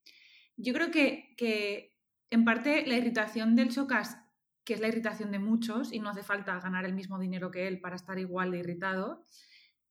[0.56, 1.89] Yo creo que, que
[2.30, 4.18] en parte la irritación del Chocas
[4.64, 7.66] que es la irritación de muchos, y no hace falta ganar el mismo dinero que
[7.66, 9.24] él para estar igual de irritado,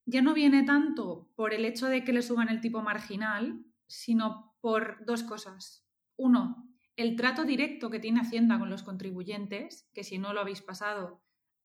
[0.06, 4.56] ya no viene tanto por el hecho de que le suban el tipo marginal, sino
[4.62, 5.86] por dos cosas.
[6.16, 10.62] Uno, el trato directo que tiene Hacienda con los contribuyentes, que si no lo habéis
[10.62, 11.22] pasado,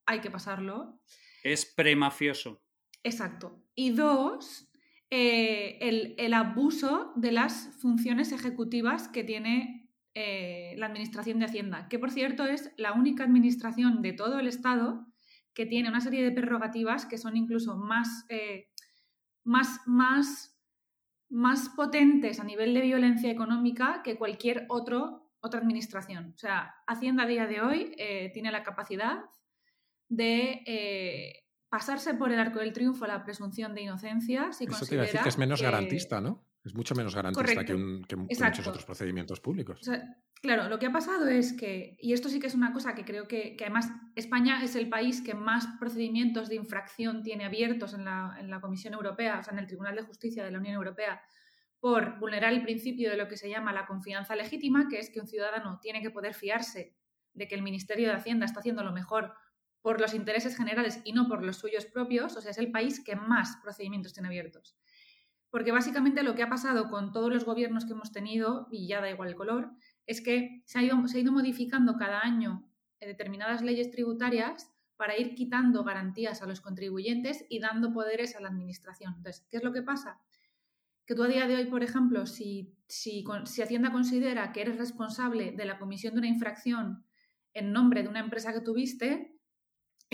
[0.06, 1.00] hay que pasarlo.
[1.42, 2.62] Es premafioso.
[3.02, 3.62] Exacto.
[3.74, 4.70] Y dos,
[5.10, 9.83] eh, el, el, abuso de las funciones ejecutivas que tiene
[10.16, 14.46] eh, la Administración de Hacienda, que por cierto es la única administración de todo el
[14.46, 15.06] Estado
[15.54, 18.68] que tiene una serie de prerrogativas que son incluso más, eh,
[19.42, 20.56] más, más,
[21.28, 26.32] más potentes a nivel de violencia económica que cualquier otro, otra administración.
[26.36, 29.24] O sea, Hacienda a día de hoy eh, tiene la capacidad
[30.08, 35.20] de pasarse por el arco del triunfo la presunción de inocencia si Eso te decir
[35.20, 36.46] que es menos garantista, ¿no?
[36.64, 39.80] Es mucho menos garantista que, muchos otros procedimientos públicos.
[40.40, 43.04] claro, lo que ha pasado es que, y esto sí que es una cosa que
[43.04, 48.06] creo que, además España es el país que más procedimientos de infracción tiene abiertos en
[48.06, 50.74] la, en la Comisión Europea, o sea, en el Tribunal de Justicia de la Unión
[50.74, 51.20] Europea,
[51.80, 55.20] por vulnerar el principio de lo que se llama la confianza legítima, que es que
[55.20, 56.96] un ciudadano tiene que poder fiarse
[57.34, 59.34] de que el Ministerio de Hacienda está haciendo lo mejor
[59.82, 63.04] por los intereses generales y no por los suyos propios, o sea, es el país
[63.04, 64.78] que más procedimientos tiene abiertos.
[65.54, 69.00] Porque básicamente lo que ha pasado con todos los gobiernos que hemos tenido, y ya
[69.00, 69.70] da igual el color,
[70.04, 70.96] es que se ha ido,
[71.30, 72.68] modificando cada año
[73.00, 78.48] determinadas leyes tributarias para ir quitando garantías a los contribuyentes y dando poderes a la
[78.48, 79.14] administración.
[79.16, 80.20] Entonces, ¿qué es lo que pasa?
[81.06, 84.76] Que tú a día de hoy, por ejemplo, si, si, si Hacienda considera que eres
[84.76, 87.04] responsable de la comisión de una infracción
[87.52, 89.33] en nombre de una empresa que tuviste,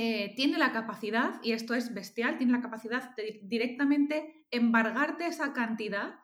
[0.03, 5.53] eh, tiene la capacidad, y esto es bestial, tiene la capacidad de directamente embargarte esa
[5.53, 6.15] cantidad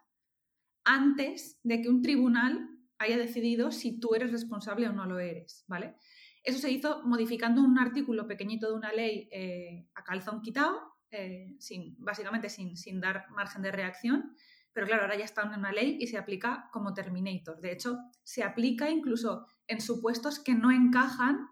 [0.83, 5.67] antes de que un tribunal haya decidido si tú eres responsable o no lo eres,
[5.69, 5.97] ¿vale?
[6.43, 11.55] Eso se hizo modificando un artículo pequeñito de una ley eh, a calzón quitado, eh,
[11.59, 14.35] sin, básicamente sin, sin, dar margen de reacción,
[14.73, 17.61] pero claro, ahora ya está en una ley y se aplica como Terminator.
[17.61, 21.47] De hecho, se aplica incluso en supuestos que no encajan,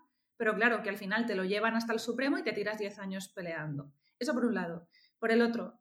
[0.45, 2.99] pero claro, que al final te lo llevan hasta el Supremo y te tiras 10
[2.99, 3.91] años peleando.
[4.19, 4.91] Eso por un lado.
[5.19, 5.81] Por el otro,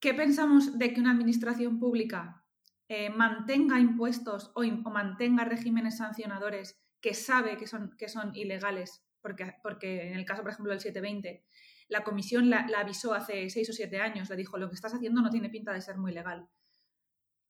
[0.00, 2.42] ¿qué pensamos de que una administración pública
[2.88, 9.04] eh, mantenga impuestos o, mantenga regímenes sancionadores que sabe que son, que son ilegales?
[9.20, 11.44] Porque, porque en el caso, por ejemplo, del 720,
[11.88, 15.20] la comisión la, avisó hace seis o siete años, le dijo, lo que estás haciendo
[15.20, 16.48] no tiene pinta de ser muy legal.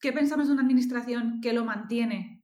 [0.01, 2.42] ¿Qué pensamos de una administración que lo mantiene,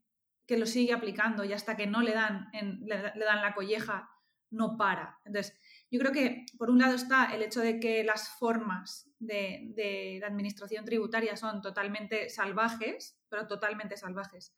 [0.49, 2.49] que lo sigue aplicando y hasta que no le dan,
[2.81, 4.11] le, dan la colleja,
[4.51, 5.21] no para?
[5.27, 5.57] Entonces,
[5.91, 10.23] yo creo que por un lado está el hecho de que las formas de, de,
[10.25, 14.55] administración tributaria son totalmente salvajes, pero totalmente salvajes.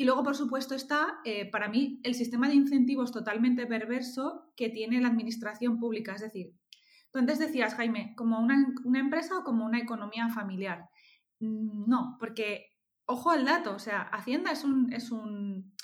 [0.00, 4.70] Y luego, por supuesto, está, eh, para mí, el sistema de incentivos totalmente perverso que
[4.70, 6.14] tiene la administración pública.
[6.14, 6.54] Es decir,
[7.12, 8.56] tú antes decías, Jaime, como una,
[8.94, 10.88] empresa o como una economía familiar.
[11.40, 12.69] Mm, no, porque,
[13.06, 15.74] ojo al dato, o sea, Hacienda es un, es un,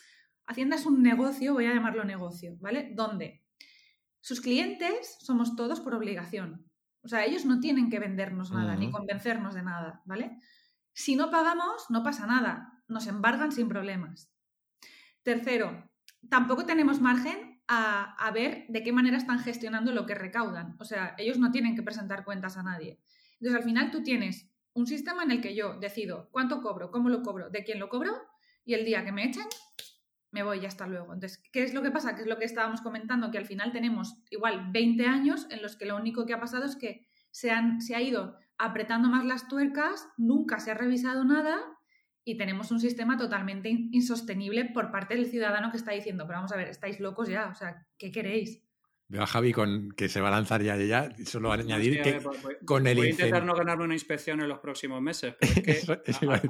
[0.47, 2.93] Hacienda es un negocio, voy a llamarlo negocio, ¿vale?
[2.95, 3.45] Donde
[4.21, 6.69] sus clientes somos todos por obligación.
[7.03, 10.39] O sea, ellos no tienen que vendernos nada, ni convencernos de nada, ¿vale?
[10.93, 14.33] Si no pagamos, no pasa nada nos embargan sin problemas.
[15.23, 15.91] Tercero,
[16.29, 20.77] tampoco tenemos margen a, ver de qué manera están gestionando lo que recaudan.
[20.79, 23.01] O sea, ellos no tienen que presentar cuentas a nadie.
[23.41, 27.09] Entonces, al final tú tienes un sistema en el que yo decido cuánto cobro, cómo
[27.09, 28.13] lo cobro, de quién lo cobro,
[28.65, 29.47] y el día que me echen,
[30.33, 31.15] me voy y hasta luego.
[31.15, 32.15] Entonces, ¿qué es lo que pasa?
[32.15, 33.31] ¿Qué es lo que estábamos comentando?
[33.31, 36.67] Que al final tenemos igual 20 años en los que lo único que ha pasado
[36.67, 41.25] es que se, han, se ha ido apretando más las tuercas, nunca se ha revisado
[41.25, 41.59] nada
[42.23, 46.53] y tenemos un sistema totalmente insostenible por parte del ciudadano que está diciendo, pero vamos
[46.53, 48.66] a ver, estáis locos ya, o sea, ¿qué queréis?
[49.09, 52.21] Veo a Javi con que se va a lanzar ya ya, solo añadir que
[52.65, 56.19] con el Voy a intentar no ganarme una inspección en los próximos meses, pero es
[56.19, 56.43] que a,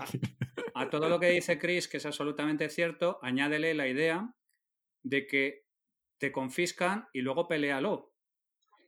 [0.75, 4.35] a, todo lo que dice Chris, que es absolutamente cierto, añádele la idea
[5.03, 5.67] de que
[6.19, 8.15] te confiscan y luego pelealo.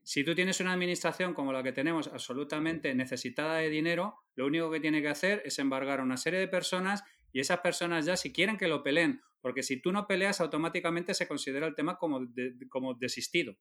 [0.02, 4.70] Si tú tienes una administración como la que tenemos, absolutamente necesitada de dinero, lo único
[4.70, 8.16] que tiene que hacer es embargar a una serie de personas y esas personas ya
[8.16, 11.96] si quieren que lo peleen, porque si tú no peleas automáticamente se considera el tema
[11.96, 12.26] como,
[12.68, 13.56] como desistido.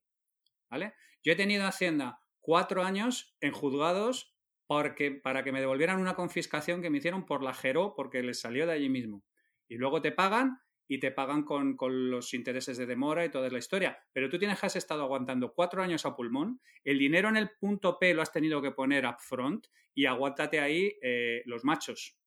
[0.70, 0.94] ¿Vale?
[1.22, 4.34] Yo he tenido Hacienda cuatro años en juzgados
[4.66, 8.40] porque, para que me devolvieran una confiscación que me hicieron por la Jero porque les
[8.40, 9.24] salió de allí mismo.
[9.66, 11.76] Y luego te pagan y te pagan con,
[12.10, 13.98] los intereses de demora y toda la historia.
[14.12, 17.50] Pero tú tienes que has estado aguantando cuatro años a pulmón, el dinero en el
[17.58, 22.17] punto P lo has tenido que poner up front y aguántate ahí eh, los machos.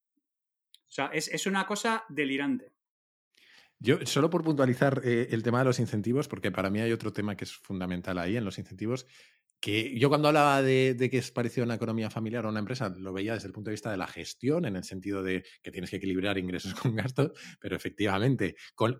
[0.92, 2.74] O sea, es, una cosa delirante.
[3.80, 7.14] Yo, solo por puntualizar eh, el tema de los incentivos, porque para mí hay otro
[7.14, 9.08] tema que es fundamental ahí en los incentivos,
[9.62, 12.90] que yo cuando hablaba de, que es parecido a una economía familiar o una empresa,
[12.90, 15.72] lo veía desde el punto de vista de la gestión, en el sentido de que
[15.72, 19.00] tienes que equilibrar ingresos con gastos, pero efectivamente, con,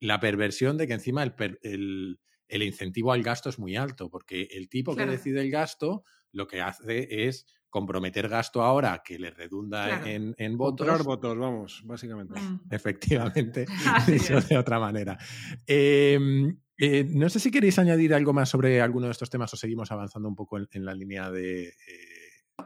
[0.00, 4.96] la perversión de que encima el, incentivo al gasto es muy alto, porque el tipo
[4.96, 7.44] que decide el gasto lo que hace es
[7.76, 10.86] comprometer gasto ahora que le redunda en, en, votos.
[10.86, 12.40] Comprar votos, vamos, básicamente.
[12.40, 12.60] Mm.
[12.70, 13.66] Efectivamente,
[14.06, 15.18] dicho de otra manera.
[15.66, 19.58] Em, eh, no sé si queréis añadir algo más sobre alguno de estos temas o
[19.58, 21.68] seguimos avanzando un poco en, la línea de...
[21.68, 21.74] Eh,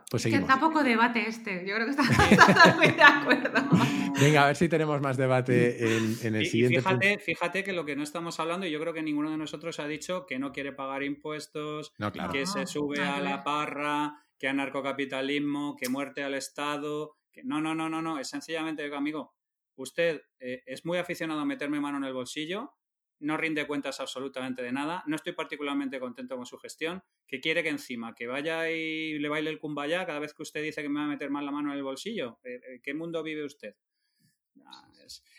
[0.08, 0.46] pues seguimos.
[0.46, 3.68] Que está poco debate este, yo creo que está, muy de acuerdo.
[4.20, 6.82] Venga, a ver si tenemos más debate en, el siguiente.
[6.82, 9.80] fíjate, fíjate que lo que no estamos hablando, y yo creo que ninguno de nosotros
[9.80, 11.92] ha dicho que no quiere pagar impuestos,
[12.32, 17.16] que se sube a la parra, que anarcocapitalismo, que muerte al Estado.
[17.30, 17.44] Que...
[17.44, 18.18] No, no, no, no, no.
[18.18, 19.36] Es sencillamente, amigo,
[19.76, 22.74] usted eh, es muy aficionado a meterme mano en el bolsillo
[23.20, 27.62] no rinde cuentas absolutamente de nada, no estoy particularmente contento con su gestión, que quiere
[27.62, 30.88] que encima que vaya y le baile el cumbaya cada vez que usted dice que
[30.88, 32.40] me va a meter más la mano en el bolsillo.
[32.42, 33.74] ¿En eh, eh, qué mundo vive usted?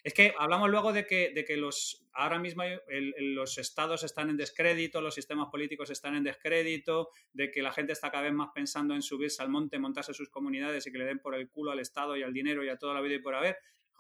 [0.04, 2.64] Es, que hablamos luego de que, de que los, ahora mismo
[3.20, 7.94] los estados están en descrédito, los sistemas políticos están en descrédito, de que la gente
[7.94, 11.06] está cada vez más pensando en subirse al monte, montarse sus comunidades y que le
[11.06, 13.20] den por el culo al Estado y al dinero y a toda la vida y
[13.20, 13.58] por haber.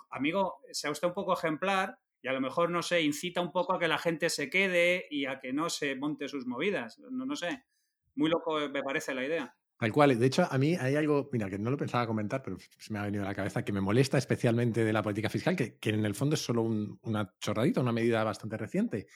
[0.10, 3.74] Amigo, sea usted un poco ejemplar y a lo mejor, no sé, incita un poco
[3.74, 7.00] a que la gente se quede y a que no se monte sus movidas.
[7.00, 7.64] No, no sé.
[8.16, 9.56] Muy loco me parece la idea.
[9.82, 10.20] Tal cual.
[10.20, 13.00] De hecho, a mí hay algo, mira, que no lo pensaba comentar, pero se me
[13.00, 16.06] ha venido a la cabeza, que me molesta especialmente de la política fiscal, que, en
[16.06, 19.08] el fondo es solo una chorradita, una medida bastante reciente.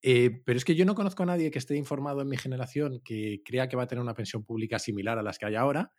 [0.00, 3.00] Eh, pero es que yo no conozco a nadie que esté informado en mi generación
[3.04, 5.90] que crea que va a tener una pensión pública similar a las que hay ahora.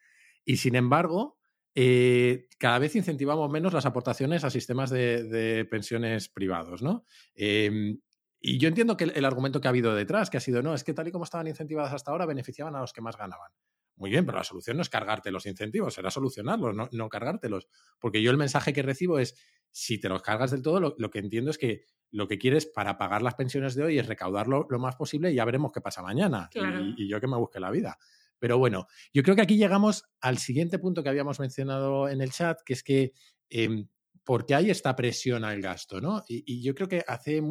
[0.46, 1.38] Y sin embargo,
[1.76, 7.04] eh, cada vez incentivamos menos las aportaciones a sistemas de, pensiones privados, ¿no?
[7.36, 8.00] Em,
[8.40, 10.86] y yo entiendo que el, argumento que ha habido detrás, que ha sido, no, es
[10.86, 13.52] que tal y como estaban incentivadas hasta ahora, beneficiaban a los que más ganaban.
[13.96, 17.68] Muy bien, pero la solución no es cargarte los incentivos, será solucionarlos, no, no cargártelos.
[18.00, 19.36] Porque yo el mensaje que recibo es,
[19.72, 22.98] si te los cargas del todo, lo, que entiendo es que lo que quieres para
[22.98, 26.02] pagar las pensiones de hoy es recaudarlo lo más posible y ya veremos qué pasa
[26.02, 26.50] mañana.
[26.98, 27.98] Y, yo que me busque la vida.
[28.40, 32.32] Pero bueno, yo creo que aquí llegamos al siguiente punto que habíamos mencionado en el
[32.32, 33.14] chat, que es que
[33.50, 33.86] eh,
[34.24, 36.24] porque hay esta presión al gasto, ¿no?
[36.28, 37.42] Y, yo creo que hace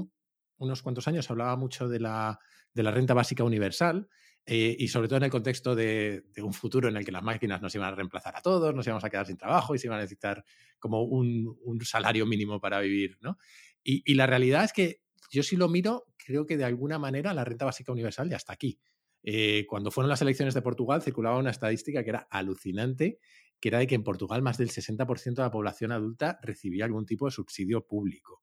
[0.58, 2.38] unos cuantos años hablaba mucho de la,
[2.74, 4.08] de la renta básica universal
[4.44, 7.62] eh, y sobre todo en el contexto de, un futuro en el que las máquinas
[7.62, 9.98] nos iban a reemplazar a todos, nos íbamos a quedar sin trabajo y se iban
[9.98, 10.44] a necesitar
[10.80, 13.38] como un, salario mínimo para vivir, ¿no?
[13.84, 15.00] Y, la realidad es que
[15.30, 18.52] yo si lo miro, creo que de alguna manera la renta básica universal ya está
[18.52, 18.78] aquí.
[19.22, 23.18] Eh, cuando fueron las elecciones de Portugal circulaba una estadística que era alucinante,
[23.60, 27.06] que era de que en Portugal más del 60% de la población adulta recibía algún
[27.06, 28.42] tipo de subsidio público.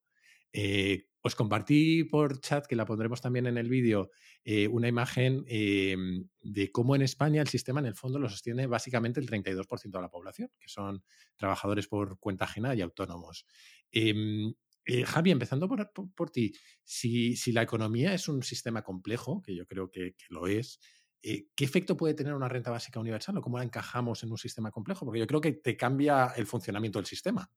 [0.54, 4.10] Eh, os compartí por chat, que la pondremos también en el vídeo,
[4.46, 8.68] eh, una imagen em, de cómo en España el sistema en el fondo lo sostiene
[8.68, 11.04] básicamente el 32% de la población, que son
[11.36, 13.46] trabajadores por cuenta ajena y autónomos.
[13.92, 14.54] Em,
[14.86, 19.92] eh, Javi, empezando por, ti, si, la economía es un sistema complejo, que yo creo
[19.92, 20.80] que, lo es,
[21.22, 24.72] ¿qué efecto puede tener una renta básica universal o cómo la encajamos en un sistema
[24.72, 25.06] complejo?
[25.06, 27.52] Porque yo creo que te cambia el funcionamiento del sistema.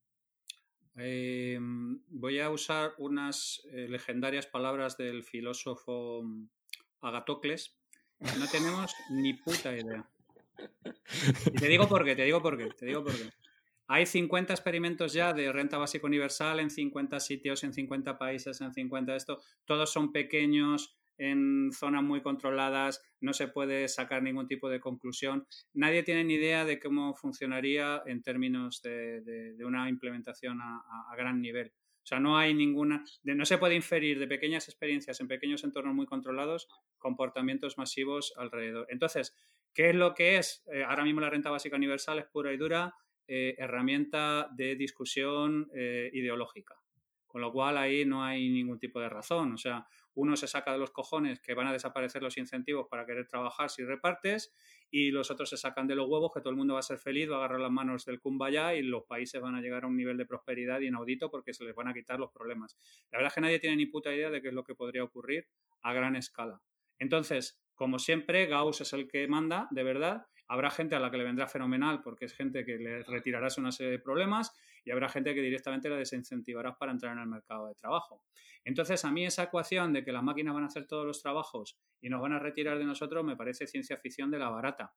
[0.95, 6.47] Em, voy a usar unas eh, legendarias palabras del filósofo mm,
[7.01, 7.75] Agatocles.
[8.37, 10.07] No tenemos ni puta idea.
[11.47, 13.29] Y te digo por qué, te digo por qué, te digo por qué.
[13.87, 18.73] Hay 50 experimentos ya de renta básica universal en 50 sitios, en 50 países, en
[18.73, 19.41] 50 esto.
[19.65, 25.47] Todos son pequeños, en zonas muy controladas, no se puede sacar ningún tipo de conclusión.
[25.73, 30.83] Nadie tiene ni idea de cómo funcionaría en términos de, una implementación a,
[31.17, 31.73] gran nivel.
[32.03, 35.95] O sea, no hay ninguna, no se puede inferir de pequeñas experiencias en pequeños entornos
[35.95, 38.87] muy controlados comportamientos masivos alrededor.
[38.89, 39.33] Entonces,
[39.73, 40.63] ¿qué es lo que es?
[40.73, 42.93] Eh, ahora mismo la renta básica universal es pura y dura
[43.25, 46.75] eh, herramienta de discusión eh, ideológica.
[47.33, 49.53] Con lo cual ahí no hay ningún tipo de razón.
[49.53, 53.07] O sea, uno se saca de los cojones que van a desaparecer los incentivos para
[53.07, 54.53] querer trabajar si repartes
[54.91, 56.99] y los otros se sacan de los huevos que todo el mundo va a ser
[56.99, 59.87] feliz, va a agarrar las manos del kumbaya y los países van a llegar a
[59.87, 62.77] un nivel de prosperidad inaudito porque se les van a quitar los problemas.
[63.11, 65.03] La verdad es que nadie tiene ni puta idea de qué es lo que podría
[65.03, 65.47] ocurrir
[65.81, 66.61] a gran escala.
[66.99, 70.27] Entonces, como siempre, Gauss es el que manda, de verdad.
[70.47, 73.71] Habrá gente a la que le vendrá fenomenal porque es gente que le retirarás una
[73.71, 74.53] serie de problemas
[74.85, 78.23] y habrá gente que directamente la desincentivarás para entrar en el mercado de trabajo.
[78.65, 81.77] Entonces, a mí esa ecuación de que las máquinas van a hacer todos los trabajos
[82.01, 84.93] y nos van a retirar de nosotros me parece ciencia ficción de la barata.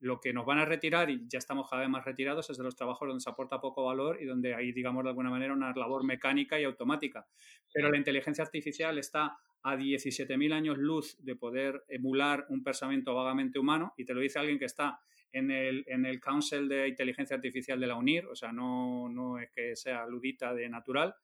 [0.00, 2.62] Lo que nos van a retirar, y ya estamos cada vez más retirados, es de
[2.62, 5.72] los trabajos donde se aporta poco valor y donde hay, digamos, de alguna manera una
[5.74, 7.26] labor mecánica y automática.
[7.72, 13.58] Pero la inteligencia artificial está a 17.000 años luz de poder emular un pensamiento vagamente
[13.58, 15.00] humano, y te lo dice alguien que está
[15.32, 19.38] en el, en el Council de Inteligencia Artificial de la UNIR, o sea, no, no
[19.38, 21.14] es que sea ludita de natural,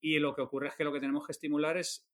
[0.00, 2.10] y lo que ocurre es que lo que tenemos que estimular es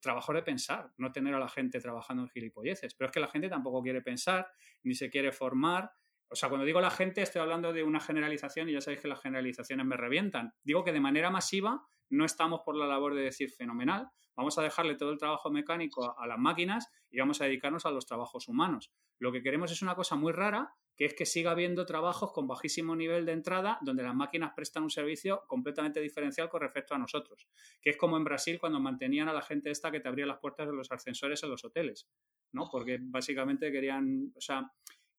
[0.00, 2.94] trabajo de pensar, no tener a la gente trabajando en gilipolleces.
[2.94, 4.50] Pero es que la gente tampoco quiere pensar,
[4.82, 5.92] ni se quiere formar.
[6.28, 9.08] O sea, cuando digo la gente, estoy hablando de una generalización y ya sabéis que
[9.08, 10.54] las generalizaciones me revientan.
[10.62, 14.62] Digo que de manera masiva no estamos por la labor de decir fenomenal, vamos a
[14.62, 18.48] dejarle todo el trabajo mecánico a, las máquinas y vamos a dedicarnos a los trabajos
[18.48, 18.90] humanos.
[19.18, 22.46] Lo que queremos es una cosa muy rara, que es que siga habiendo trabajos con
[22.46, 26.98] bajísimo nivel de entrada donde las máquinas prestan un servicio completamente diferencial con respecto a
[26.98, 27.46] nosotros,
[27.80, 30.38] que es como en Brasil cuando mantenían a la gente esta que te abría las
[30.38, 32.08] puertas de los ascensores en los hoteles,
[32.52, 32.68] ¿no?
[32.70, 34.72] Porque básicamente querían, o sea,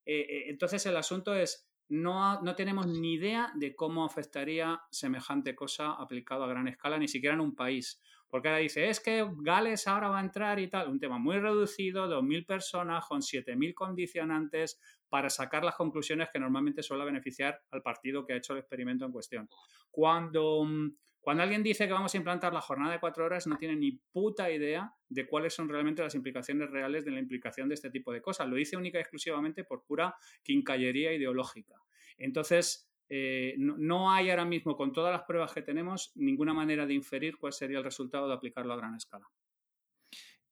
[0.04, 5.54] eh, eh, entonces el asunto es, no, no, tenemos ni idea de cómo afectaría semejante
[5.54, 8.00] cosa aplicado a gran escala, ni siquiera en un país.
[8.34, 11.38] Porque ahora dice, es que Gales ahora va a entrar y tal, un tema muy
[11.38, 17.80] reducido, 2.000 personas con 7.000 condicionantes para sacar las conclusiones que normalmente suele beneficiar al
[17.80, 19.48] partido que ha hecho el experimento en cuestión.
[19.88, 23.56] Cuando, mm, cuando alguien dice que vamos a implantar la jornada de cuatro horas, no
[23.56, 27.76] tiene ni puta idea de cuáles son realmente las implicaciones reales de la implicación de
[27.76, 28.48] este tipo de cosas.
[28.48, 31.76] Lo dice única y exclusivamente por pura quincallería ideológica.
[32.18, 36.94] Entonces, eh, no, hay ahora mismo, con todas las pruebas que tenemos, ninguna manera de
[36.94, 39.26] inferir cuál sería el resultado de aplicarlo a gran escala.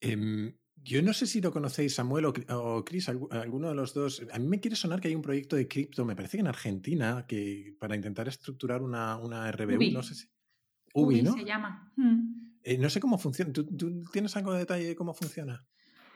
[0.01, 4.27] Em, yo no sé si lo conocéis, Samuel o, Chris, alguno de los dos.
[4.33, 6.49] A mí me quiere sonar que hay un proyecto de cripto, me parece que en
[6.49, 10.29] Argentina, que para intentar estructurar una, una RBU, no sé si.
[10.95, 11.33] Ubi, ¿no?
[11.33, 11.93] se llama.
[11.97, 12.53] Hmm.
[12.63, 13.53] Eh, no sé cómo funciona.
[13.53, 15.67] ¿Tú, ¿Tú, tienes algo de detalle de cómo funciona?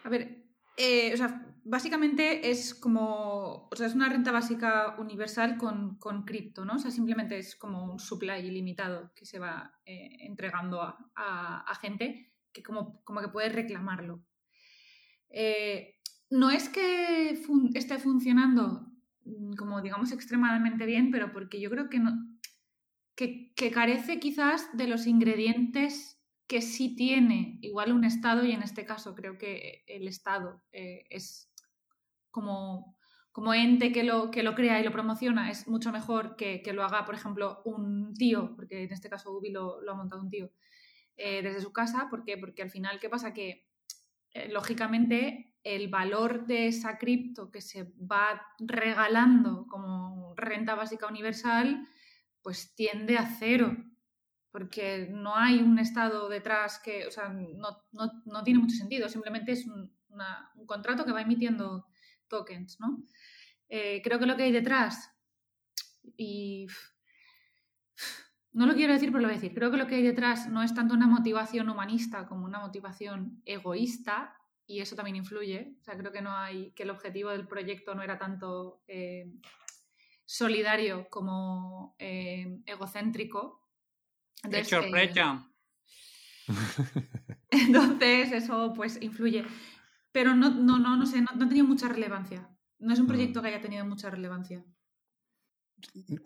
[0.04, 0.45] A ver,
[0.76, 6.24] eh, o sea, básicamente es como, o sea, es una renta básica universal con, con
[6.24, 6.74] cripto, ¿no?
[6.74, 11.74] O sea, simplemente es como un supply ilimitado que se va eh, entregando a, a,
[11.76, 14.24] gente que como, como que puede reclamarlo.
[15.28, 15.96] Eh,
[16.30, 17.38] no es que
[17.74, 18.86] esté funcionando
[19.24, 22.12] mm, como digamos extremadamente bien, pero porque yo creo que, no,
[23.16, 26.15] que, carece quizás de los ingredientes
[26.46, 31.04] que sí tiene igual un Estado y en este caso creo que el Estado eh,
[31.10, 31.50] es
[32.30, 32.96] como,
[33.32, 36.84] como ente que lo, que lo crea y lo promociona, es mucho mejor que, lo
[36.84, 40.50] haga, por ejemplo, un tío, porque en este caso Ubi lo, ha montado un tío,
[41.16, 42.08] eh, desde su casa.
[42.10, 43.32] ¿Por Porque al final, ¿qué pasa?
[43.32, 43.66] Que
[44.32, 51.88] eh, lógicamente el valor de esa cripto que se va regalando como renta básica universal,
[52.42, 53.76] pues tiende a cero,
[54.56, 59.66] porque no hay un Estado detrás que, o sea, no, tiene mucho sentido, simplemente es
[59.66, 59.94] un,
[60.64, 61.86] contrato que va emitiendo
[62.26, 63.04] tokens, ¿no?
[63.68, 65.12] Eh, creo que lo que hay detrás,
[66.16, 66.68] y
[68.52, 70.48] no lo quiero decir, pero lo voy a decir, creo que lo que hay detrás
[70.48, 75.76] no es tanto una motivación humanista como una motivación egoísta, y eso también influye.
[75.82, 79.30] O sea, creo que no hay, que el objetivo del proyecto no era tanto eh,
[80.24, 83.65] solidario como eh, egocéntrico.
[84.44, 85.10] Entonces, eh,
[87.50, 89.44] entonces, eso pues influye.
[90.12, 92.48] Pero no, no, no, no sé, no, ha tenido mucha relevancia.
[92.78, 93.42] No es un proyecto mm.
[93.42, 94.64] que haya tenido mucha relevancia.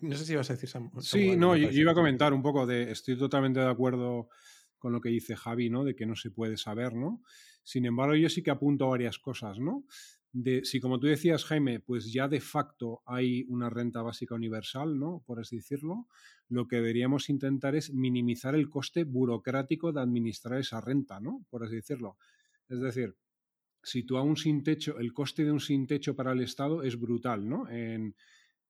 [0.01, 2.91] No sé si ibas a decir Sí, no, yo, iba a comentar un poco de.
[2.91, 4.29] Estoy totalmente de acuerdo
[4.77, 5.83] con lo que dice Javi, ¿no?
[5.83, 7.21] De que no se puede saber, ¿no?
[7.63, 9.85] Sin embargo, yo sí que apunto a varias cosas, ¿no?
[10.33, 14.97] De, si como tú decías, Jaime, pues ya de facto hay una renta básica universal,
[14.97, 15.21] ¿no?
[15.25, 16.07] Por así decirlo,
[16.47, 21.45] lo que deberíamos intentar es minimizar el coste burocrático de administrar esa renta, ¿no?
[21.49, 22.17] Por así decirlo.
[22.69, 23.15] Es decir,
[23.83, 26.83] si tú a un sin techo, el coste de un sin techo para el Estado
[26.83, 27.69] es brutal, ¿no?
[27.69, 28.15] En,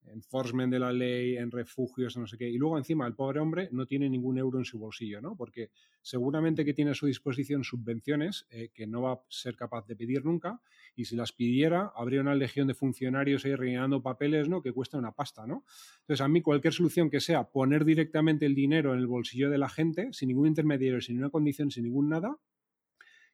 [0.07, 2.49] enforcement de la ley, en refugios, no sé qué.
[2.49, 5.35] Y luego encima el pobre hombre no tiene ningún euro en su bolsillo, ¿no?
[5.35, 5.69] Porque
[6.01, 9.95] seguramente que tiene a su disposición subvenciones eh, que no va a ser capaz de
[9.95, 10.61] pedir nunca
[10.95, 14.61] y si las pidiera habría una legión de funcionarios ahí rellenando papeles, ¿no?
[14.61, 15.65] Que cuesta una pasta, ¿no?
[16.01, 19.57] Entonces a mí cualquier solución que sea poner directamente el dinero en el bolsillo de
[19.57, 22.37] la gente sin ningún intermediario, sin ninguna condición, sin ningún nada,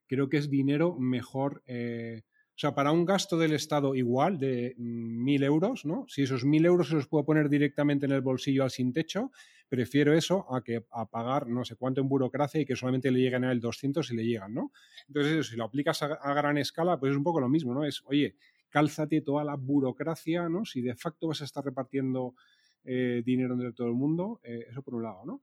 [0.08, 1.64] creo que es dinero mejor...
[1.66, 2.24] Eh,
[2.58, 6.06] o sea, para un gasto del Estado igual de mm, mil euros, ¿no?
[6.08, 9.32] Si esos mil euros se los puedo poner directamente en el bolsillo al sin techo,
[9.70, 13.20] prefiero eso a que a pagar no sé cuánto en burocracia y que solamente le
[13.20, 14.72] lleguen a él 200 y le llegan, ¿no?
[15.08, 17.86] Entonces, si lo aplicas a, gran escala, pues es un poco lo mismo, ¿no?
[17.86, 18.36] Es, oye,
[18.70, 20.66] cálzate toda la burocracia, ¿no?
[20.66, 22.34] Si de facto vas a estar repartiendo
[22.84, 25.42] eh, dinero entre todo el mundo, eh, eso por un lado, ¿no?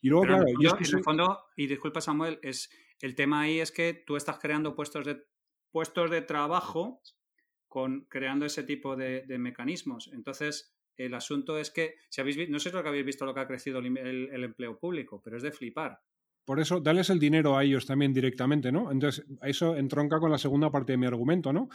[0.00, 2.70] Y luego, claro, yo en el fondo, y disculpa Samuel, es
[3.00, 5.26] el tema ahí es que tú estás creando puestos de
[5.70, 7.00] puestos de trabajo
[7.68, 10.10] con, creando ese tipo de, mecanismos.
[10.12, 13.40] Entonces, el asunto es que, si habéis no sé lo que habéis visto lo que
[13.40, 16.00] ha crecido el, empleo público, pero es de flipar.
[16.44, 18.90] Por eso, dales el dinero a ellos también directamente, ¿no?
[18.90, 21.68] Entonces, eso entronca con la segunda parte de mi argumento, ¿no?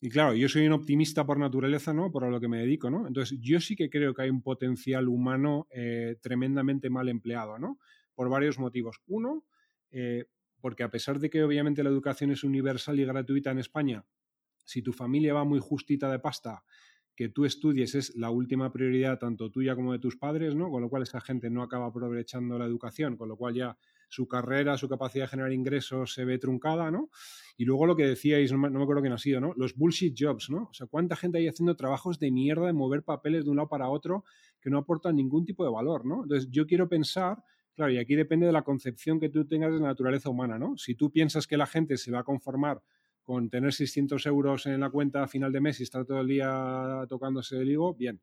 [0.00, 2.12] Y claro, yo soy un optimista por naturaleza, ¿no?
[2.12, 3.06] Por lo que me dedico, ¿no?
[3.06, 7.78] Entonces, yo sí que creo que hay un potencial humano eh, tremendamente mal empleado, ¿no?
[8.14, 9.00] Por varios motivos.
[9.06, 9.44] Uno,
[9.90, 10.26] eh,
[10.66, 14.04] porque a pesar de que obviamente la educación es universal y gratuita en España,
[14.64, 16.64] si tu familia va muy justita de pasta,
[17.14, 20.68] que tú estudies es la última prioridad tanto tuya como de tus padres, ¿no?
[20.68, 24.26] Con lo cual esa gente no acaba aprovechando la educación, con lo cual ya su
[24.26, 27.10] carrera, su capacidad de generar ingresos se ve truncada, ¿no?
[27.56, 29.54] Y luego lo que decíais, no me, acuerdo quién ha sido, ¿no?
[29.56, 30.64] Los bullshit jobs, ¿no?
[30.64, 33.68] O sea, ¿cuánta gente hay haciendo trabajos de mierda, de mover papeles de un lado
[33.68, 34.24] para otro
[34.60, 36.24] que no aportan ningún tipo de valor, ¿no?
[36.24, 37.44] Entonces, yo quiero pensar
[37.76, 40.78] Claro, y aquí depende de la concepción que tú tengas de la naturaleza humana, ¿no?
[40.78, 42.82] Si tú piensas que la gente se va a conformar
[43.22, 46.26] con tener 600 euros en la cuenta a final de mes y estar todo el
[46.26, 48.22] día tocándose el higo, bien.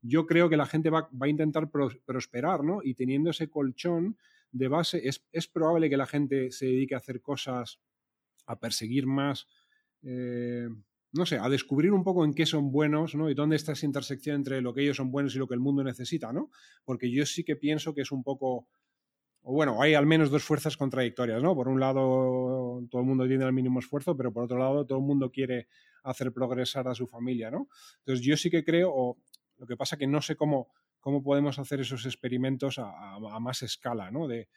[0.00, 2.80] Yo creo que la gente va, a intentar prosperar, ¿no?
[2.82, 4.16] Y teniendo ese colchón
[4.52, 7.80] de base, es, probable que la gente se dedique a hacer cosas,
[8.46, 9.48] a perseguir más,
[10.02, 10.68] eh,
[11.12, 13.28] no sé, a descubrir un poco en qué son buenos, ¿no?
[13.28, 15.60] Y dónde está esa intersección entre lo que ellos son buenos y lo que el
[15.60, 16.50] mundo necesita, ¿no?
[16.84, 18.68] Porque yo sí que pienso que es un poco
[19.46, 21.54] o bueno, hay al menos dos fuerzas contradictorias, ¿no?
[21.54, 24.98] Por un lado, todo el mundo tiene el mínimo esfuerzo, pero por otro lado, todo
[24.98, 25.68] el mundo quiere
[26.02, 27.68] hacer progresar a su familia, ¿no?
[27.98, 29.18] Entonces, yo sí que creo, o
[29.58, 30.68] lo que pasa que no sé cómo,
[30.98, 34.26] cómo podemos hacer esos experimentos a, más escala, ¿no?
[34.26, 34.48] De,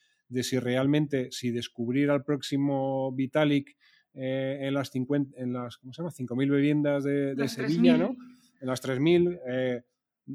[0.42, 3.76] si realmente, si descubrir al próximo Vitalik
[4.14, 6.12] eh, en las 50, en las, ¿cómo se llama?
[6.12, 8.16] 5.000 viviendas de, Sevilla, ¿no?
[8.62, 9.84] En las 3.000, eh,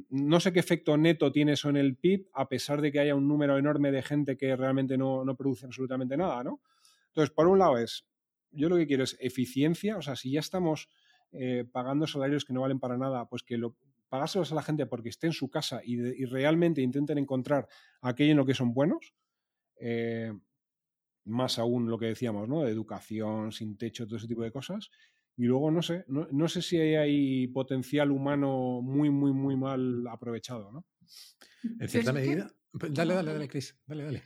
[0.08, 3.14] no sé qué efecto neto tiene eso en el PIB, a pesar de que haya
[3.14, 6.62] un número enorme de gente que realmente no, produce absolutamente nada, ¿no?
[7.08, 8.06] Entonces, por un lado es,
[8.50, 10.88] yo lo que quiero es eficiencia, o sea, si ya estamos
[11.32, 13.76] eh, pagando salarios que no valen para nada, pues que lo,
[14.08, 17.68] pagárselos a la gente porque esté en su casa y, realmente intenten encontrar
[18.00, 19.14] aquello en lo que son buenos,
[19.76, 20.32] eh,
[21.24, 22.62] más aún lo que decíamos, ¿no?
[22.62, 24.90] De educación, sin techo, todo ese tipo de cosas.
[25.36, 30.70] Y luego no sé, no, sé si hay, potencial humano muy, muy, muy mal aprovechado,
[30.70, 30.86] ¿no?
[31.80, 32.52] En cierta medida.
[32.72, 33.78] Dale, dale, dale, Chris.
[33.86, 34.22] Dale, dale.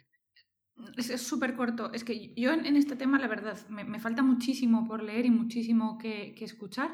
[0.97, 1.93] Es súper corto.
[1.93, 5.97] Es que yo en, este tema, la verdad, me, falta muchísimo por leer y muchísimo
[5.99, 6.91] que, escuchar,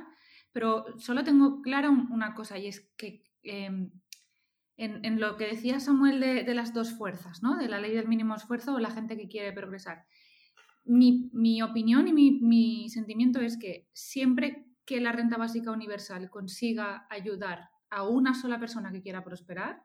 [0.52, 3.90] pero solo tengo clara una cosa y es que em,
[4.76, 7.56] en, lo que decía Samuel de, las dos fuerzas, ¿no?
[7.56, 10.06] De la ley del mínimo esfuerzo o la gente que quiere progresar.
[10.84, 17.70] Mi, opinión y mi, sentimiento es que siempre que la renta básica universal consiga ayudar
[17.90, 19.84] a una sola persona que quiera prosperar,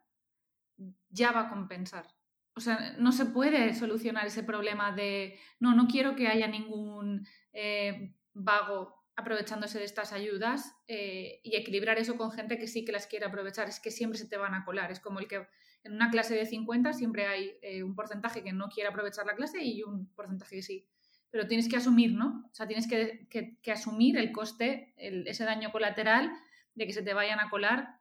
[1.09, 2.07] ya va a compensar.
[2.55, 7.27] O sea, no se puede solucionar ese problema de, no, no quiero que haya ningún
[7.53, 12.91] eh, vago aprovechándose de estas ayudas eh, y equilibrar eso con gente que sí que
[12.91, 13.67] las quiere aprovechar.
[13.67, 14.91] Es que siempre se te van a colar.
[14.91, 15.47] Es como el que
[15.87, 19.35] en una clase de 50 siempre hay eh, un porcentaje que no quiere aprovechar la
[19.35, 20.87] clase y un porcentaje que sí.
[21.31, 22.45] Pero tienes que asumir, ¿no?
[22.51, 26.31] O sea, tienes que, asumir el coste, ese daño colateral
[26.75, 27.99] de que se te vayan a colar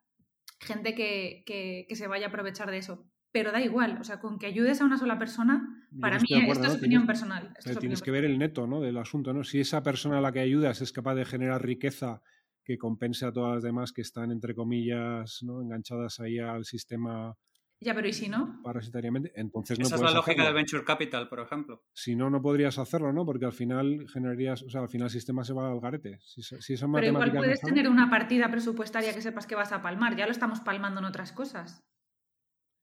[0.60, 4.38] gente que, que se vaya a aprovechar de eso pero da igual, o sea, con
[4.38, 7.54] que ayudes a una sola persona, para mí esto es opinión personal.
[7.78, 8.80] tienes que ver el neto ¿no?
[8.80, 9.44] del asunto, ¿no?
[9.44, 12.22] Si esa persona a la que ayudas es capaz de generar riqueza
[12.64, 15.60] que compense a todas las demás que están, entre comillas, ¿no?
[15.60, 17.36] enganchadas ahí al sistema
[17.78, 18.60] ya, pero ¿y si no?
[18.62, 19.32] Parasitariamente.
[19.34, 21.82] Entonces Esa es la lógica del venture capital, por ejemplo.
[21.92, 23.26] Si no, no podrías hacerlo, ¿no?
[23.26, 26.18] Porque al final generarías, o sea, al final el sistema se va al garete.
[26.20, 26.40] Si,
[26.76, 30.16] pero igual puedes tener una partida presupuestaria que sepas que vas a palmar.
[30.16, 31.84] Ya lo estamos palmando en otras cosas.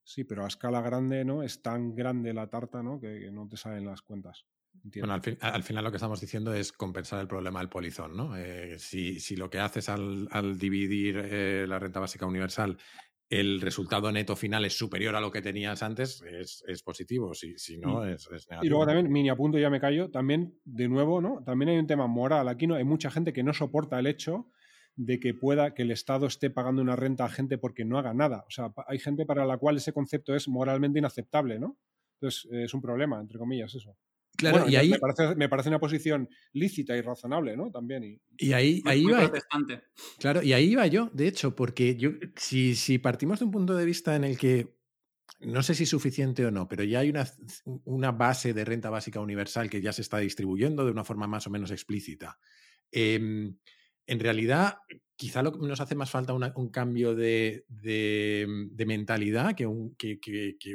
[0.03, 1.41] Sí, pero a escala grande, ¿no?
[1.41, 2.99] Es tan grande la tarta, ¿no?
[2.99, 4.45] Que, no te salen las cuentas.
[4.73, 8.35] Bueno, al, final lo que estamos diciendo es compensar el problema del polizón, ¿no?
[8.35, 12.77] Eh, si, lo que haces al, dividir eh, la renta básica universal,
[13.39, 17.33] el resultado neto final es superior a lo que tenías antes, es, positivo.
[17.33, 18.09] Si, si no, mm.
[18.09, 18.65] es, es, negativo.
[18.65, 21.43] Y luego también, mini apunto, ya me callo, también, de nuevo, ¿no?
[21.43, 22.47] También hay un tema moral.
[22.47, 24.49] Aquí no hay mucha gente que no soporta el hecho
[24.95, 28.13] de que pueda que el Estado esté pagando una renta a gente porque no haga
[28.13, 28.43] nada.
[28.47, 31.77] O sea, hay gente para la cual ese concepto es moralmente inaceptable, ¿no?
[32.19, 33.97] Entonces, es un problema, entre comillas, eso.
[34.35, 34.89] Claro, y ahí...
[35.35, 37.69] me, parece, una posición lícita y razonable, ¿no?
[37.71, 38.19] También.
[38.37, 39.31] Y, ahí, ahí va.
[40.19, 43.75] Claro, y ahí iba yo, de hecho, porque yo, si, si partimos de un punto
[43.75, 44.75] de vista en el que
[45.39, 47.27] no sé si suficiente o no, pero ya hay una,
[47.85, 51.47] una, base de renta básica universal que ya se está distribuyendo de una forma más
[51.47, 52.39] o menos explícita.
[52.91, 53.57] Em,
[54.05, 54.77] en realidad,
[55.15, 57.65] quizá lo nos hace más falta un cambio de,
[58.85, 59.95] mentalidad que un,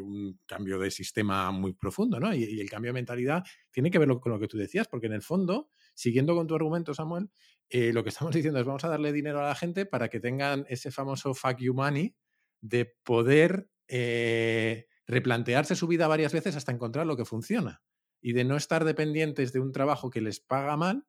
[0.02, 2.34] un, cambio de sistema muy profundo, ¿no?
[2.34, 5.12] Y, el cambio de mentalidad tiene que ver con lo que tú decías, porque en
[5.12, 7.30] el fondo, siguiendo con tu argumento, Samuel,
[7.68, 10.20] eh, lo que estamos diciendo es vamos a darle dinero a la gente para que
[10.20, 12.14] tengan ese famoso fuck you money
[12.60, 17.82] de poder eh, replantearse su vida varias veces hasta encontrar lo que funciona
[18.20, 21.06] y de no estar dependientes de un trabajo que les paga mal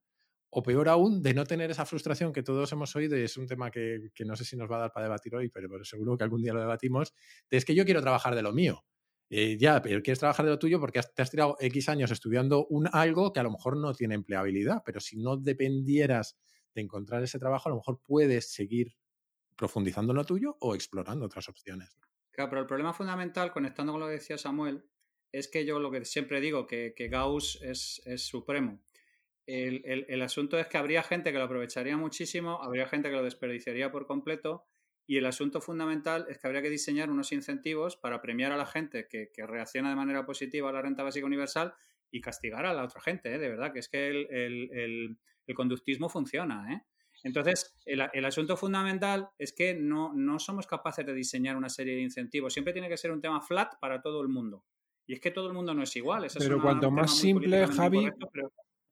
[0.52, 3.48] o peor aún, de no tener esa frustración que todos hemos oído, y es un
[3.48, 6.24] tema que, no sé si nos va a dar para debatir hoy, pero, seguro que
[6.24, 7.14] algún día lo debatimos,
[7.50, 8.84] es que yo quiero trabajar de lo mío.
[9.32, 12.66] Eh, ya, pero quieres trabajar de lo tuyo porque te has tirado X años estudiando
[12.66, 16.36] un algo que a lo mejor no tiene empleabilidad, pero si no dependieras
[16.74, 18.96] de encontrar ese trabajo, a lo mejor puedes seguir
[19.56, 21.96] profundizando en lo tuyo o explorando otras opciones.
[22.32, 24.84] Claro, pero el problema fundamental, conectando con lo que decía Samuel,
[25.32, 28.82] es que yo lo que siempre digo, que, Gauss es supremo.
[29.52, 33.92] El, asunto es que habría gente que lo aprovecharía muchísimo, habría gente que lo desperdiciaría
[33.92, 34.68] por completo
[35.08, 38.68] y el asunto fundamental es que habría que diseñar unos incentivos para premiar a la
[38.68, 41.74] gente que, reacciona de manera positiva a la renta básica universal
[42.12, 43.40] y castigar a la otra gente, ¿eh?
[43.40, 45.18] de verdad, que es que el,
[45.56, 46.72] conductismo funciona.
[46.72, 46.84] ¿eh?
[47.24, 52.02] Entonces, el, asunto fundamental es que no, no somos capaces de diseñar una serie de
[52.02, 52.54] incentivos.
[52.54, 54.64] Siempre tiene que ser un tema flat para todo el mundo.
[55.08, 56.28] Y es que todo el mundo no es igual.
[56.38, 58.12] pero cuanto más simple, Javi,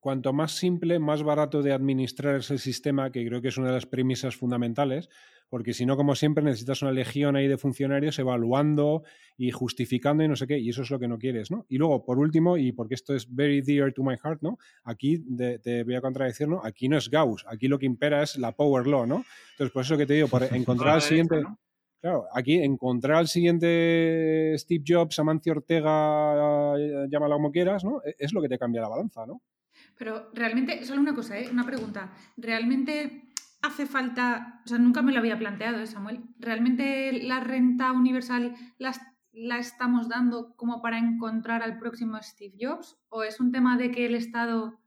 [0.07, 3.67] cuanto más simple, más barato de administrar es el sistema, que creo que es una
[3.67, 5.09] de las premisas fundamentales,
[5.49, 9.03] porque si no, como siempre, necesitas una legión ahí de funcionarios evaluando
[9.35, 11.65] y justificando y no sé qué, y eso es lo que no quieres, ¿no?
[11.67, 14.57] Y luego, por último, y porque esto es very dear to my heart, ¿no?
[14.85, 15.19] Aquí
[15.61, 16.61] te voy a contradecir, ¿no?
[16.63, 19.25] Aquí no es Gauss, aquí lo que impera es la power law, ¿no?
[19.51, 21.43] Entonces, por eso que te digo, por encontrar al siguiente...
[21.99, 26.75] Claro, aquí encontrar al siguiente Steve Jobs, Amancio Ortega,
[27.09, 28.01] llámalo como quieras, ¿no?
[28.05, 29.41] E-, es lo que te cambia la balanza, ¿no?
[29.97, 31.49] Pero realmente, solo una cosa, ¿eh?
[31.51, 32.13] una pregunta.
[32.37, 36.23] ¿Realmente hace falta, o sea, nunca me lo había planteado, ¿eh, Samuel?
[36.39, 38.93] ¿Realmente la renta universal la,
[39.31, 42.97] la estamos dando como para encontrar al próximo Steve Jobs?
[43.09, 44.79] ¿O es un tema de que el Estado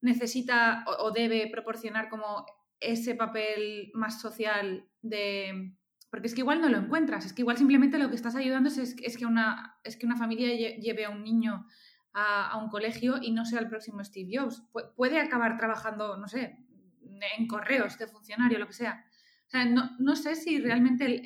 [0.00, 2.44] necesita o, debe proporcionar como
[2.78, 5.74] ese papel más social de...
[6.10, 8.68] Porque es que igual no lo encuentras, es que igual simplemente lo que estás ayudando
[8.68, 11.66] es, es, que, una, es que una familia lleve a un niño
[12.14, 14.62] a, un colegio y no sea el próximo Steve Jobs.
[14.96, 16.64] puede acabar trabajando, no sé,
[17.36, 19.04] en correos de funcionario, lo que sea.
[19.46, 21.22] O sea, no, sé si realmente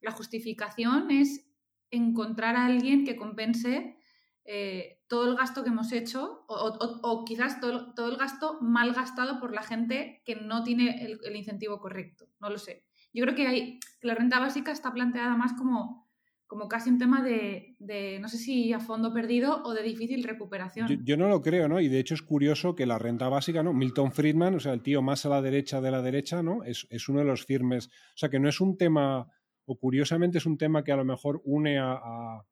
[0.00, 1.48] la justificación es
[1.90, 3.98] encontrar a alguien que compense
[4.44, 9.38] eh, todo el gasto que hemos hecho o, quizás todo, todo, el gasto mal gastado
[9.40, 12.26] por la gente que no tiene el, incentivo correcto.
[12.40, 12.84] No lo sé.
[13.12, 16.10] Yo creo que, hay, la renta básica está planteada más como,
[16.52, 21.02] como casi un tema de, no sé si a fondo perdido o de difícil recuperación.
[21.02, 21.80] Yo, no lo creo, ¿no?
[21.80, 23.72] Y de hecho es curioso que la renta básica, ¿no?
[23.72, 26.62] Milton Friedman, o sea, el tío más a la derecha de la derecha, ¿no?
[26.62, 27.86] Es, es uno de los firmes.
[27.86, 29.26] O sea, que no es un tema,
[29.64, 32.42] o curiosamente es un tema que a lo mejor une a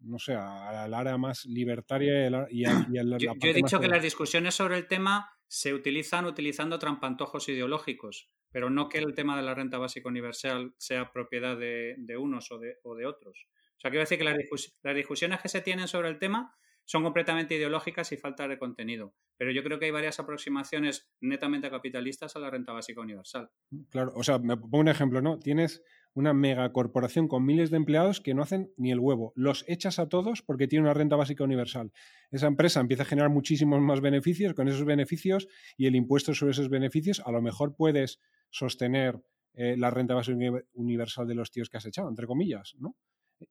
[0.00, 4.54] no sé, al área más libertaria y, a, la, Yo, he dicho que las discusiones
[4.54, 9.54] sobre el tema se utilizan utilizando trampantojos ideológicos, pero no que el tema de la
[9.54, 13.46] renta básica universal sea propiedad de, unos o de, o de, otros.
[13.76, 14.36] O sea, quiero decir que las,
[14.82, 16.56] las discusiones que se tienen sobre el tema
[16.88, 19.14] son completamente ideológicas y falta de contenido.
[19.36, 23.50] Pero yo creo que hay varias aproximaciones netamente capitalistas a la renta básica universal.
[23.90, 25.38] Claro, o sea, me pongo un ejemplo, ¿no?
[25.38, 25.84] Tienes
[26.14, 29.32] una megacorporación con miles de empleados que no hacen ni el huevo.
[29.36, 31.92] Los echas a todos porque tiene una renta básica universal.
[32.30, 34.54] Esa empresa empieza a generar muchísimos más beneficios.
[34.54, 39.20] Con esos beneficios y el impuesto sobre esos beneficios, a lo mejor puedes sostener
[39.54, 40.38] eh, la renta básica
[40.74, 42.96] universal de los tíos que has echado, entre comillas, ¿no?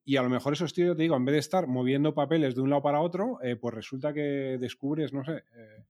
[0.04, 2.60] Y a lo mejor esos tíos, te digo, en vez de estar moviendo papeles de
[2.60, 5.44] un lado para otro, eh, pues resulta que descubres, no sé.
[5.56, 5.86] Eh,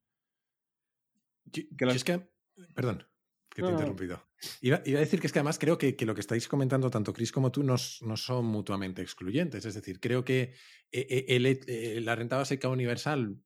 [1.53, 2.29] que Es que,
[2.75, 3.05] perdón,
[3.59, 4.23] que te he interrumpido.
[4.61, 7.33] Iba, a decir que es que además creo que, lo que estáis comentando tanto Chris
[7.33, 9.65] como tú no, no, son mutuamente excluyentes.
[9.65, 10.55] Es decir, creo que
[10.93, 13.37] eh, la renta básica universal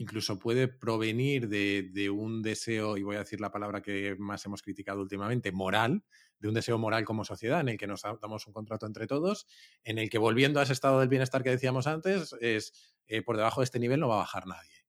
[0.00, 4.62] incluso puede provenir de, un deseo, y voy a decir la palabra que más hemos
[4.62, 6.02] criticado últimamente, moral,
[6.38, 9.46] de un deseo moral como sociedad en el que nos damos un contrato entre todos,
[9.84, 12.72] en el que volviendo a ese estado del bienestar que decíamos antes, es
[13.08, 14.79] eh, por debajo de este nivel no va a bajar nadie.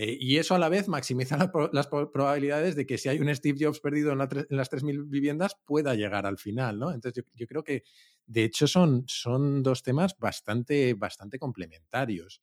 [0.00, 1.36] Eh, y eso a la vez maximiza
[1.72, 5.96] las probabilidades de que si hay un Steve Jobs perdido en, las 3.000 viviendas pueda
[5.96, 6.92] llegar al final, ¿no?
[6.92, 7.82] Entonces yo, creo que
[8.24, 12.40] de hecho son, son dos temas bastante, bastante complementarios.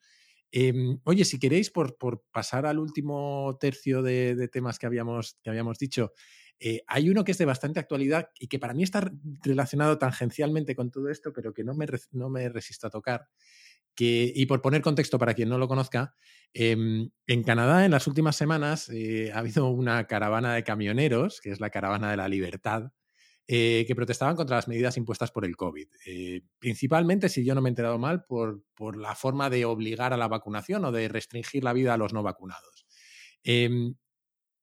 [0.51, 1.95] Em, oye, si queréis, por,
[2.29, 6.11] pasar al último tercio de, temas que habíamos, que habíamos dicho,
[6.59, 9.09] eh, hay uno que es de bastante actualidad y que para mí está
[9.43, 13.29] relacionado tangencialmente con todo esto, pero que no me, no me resisto a tocar.
[13.97, 16.15] Y por poner contexto para quien no lo conozca,
[16.53, 21.51] em, en Canadá en las últimas semanas eh, ha habido una caravana de camioneros, que
[21.51, 22.91] es la caravana de la libertad,
[23.47, 25.87] eh, que protestaban contra las medidas impuestas por el COVID.
[26.07, 30.13] Eh, principalmente, si yo no me he enterado mal, por, por, la forma de obligar
[30.13, 32.87] a la vacunación o de restringir la vida a los no vacunados.
[33.43, 33.95] Em,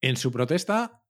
[0.00, 1.01] en su protesta,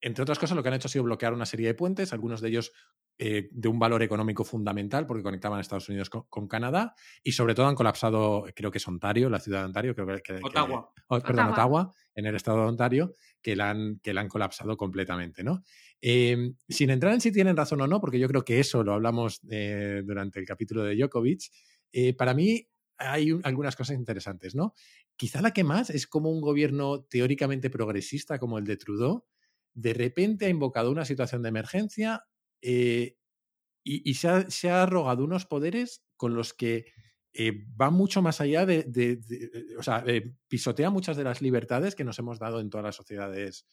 [0.00, 2.40] entre otras cosas, lo que han hecho ha sido bloquear una serie de puentes, algunos
[2.40, 2.72] de ellos
[3.18, 7.54] eh, de un valor económico fundamental porque conectaban a Estados Unidos con, Canadá y sobre
[7.54, 10.40] todo han colapsado, creo que es Ontario, la ciudad de Ontario, creo que...
[10.42, 10.90] Ottawa.
[11.08, 11.92] Oh, perdón, Ottawa.
[12.14, 15.62] en el estado de Ontario, que la han, que la han colapsado completamente, ¿no?
[16.00, 18.94] Em, sin entrar en si tienen razón o no, porque yo creo que eso lo
[18.94, 21.42] hablamos eh, durante el capítulo de Djokovic,
[21.92, 24.74] eh, para mí hay algunas cosas interesantes, ¿no?
[25.16, 29.26] Quizá la que más es como un gobierno teóricamente progresista como el de Trudeau,
[29.74, 32.24] de repente ha invocado una situación de emergencia,
[32.62, 33.16] eh,
[33.82, 34.28] y, se,
[34.70, 36.84] ha, arrogado unos poderes con los que
[37.32, 40.04] eh, va mucho más allá de, eh, o sea,
[40.48, 43.66] pisotea muchas de las libertades que nos hemos dado en todas las sociedades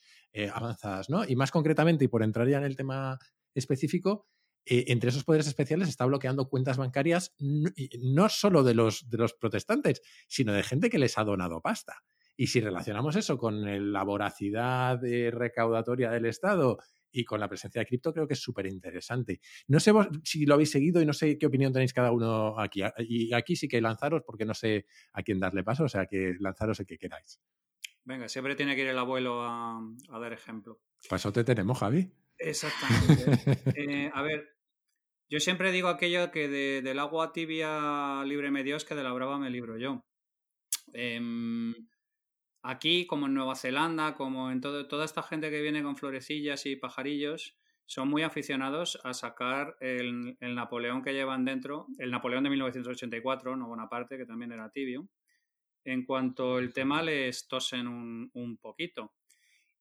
[0.52, 1.24] avanzadas, ¿no?
[1.28, 3.18] Y más concretamente, y por entrar ya en el tema
[3.54, 4.26] específico,
[4.64, 9.04] entre esos poderes especiales está bloqueando cuentas bancarias no, solo de los
[9.38, 12.02] protestantes, sino de gente que les ha donado pasta.
[12.40, 16.78] Y si relacionamos eso con la voracidad recaudatoria del Estado
[17.10, 19.40] y con la presencia de cripto creo que es súper interesante.
[19.66, 22.82] No sé si lo habéis seguido y no sé qué opinión tenéis cada uno aquí.
[23.00, 26.36] Y aquí sí que lanzaros porque no sé a quién darle paso, o sea que
[26.38, 27.40] lanzaros el que queráis.
[28.04, 30.80] Venga, siempre tiene que ir el abuelo a, dar ejemplo.
[31.08, 32.08] Paso te tenemos, Javi.
[32.38, 33.24] Exactamente.
[33.76, 34.48] Eh, a ver,
[35.28, 39.40] yo siempre digo aquello que del agua tibia libre me Dios, que de la brava
[39.40, 40.06] me libro yo.
[40.92, 41.74] Em,
[42.62, 46.66] Aquí, como en Nueva Zelanda, como en todo, toda esta gente que viene con florecillas
[46.66, 47.56] y pajarillos,
[47.88, 53.66] son muy aficionados a sacar el, Napoleón que llevan dentro, el Napoleón de 1984, no
[53.66, 55.08] Bonaparte, que también era tibio,
[55.84, 59.14] en cuanto el tema les tosen un, poquito.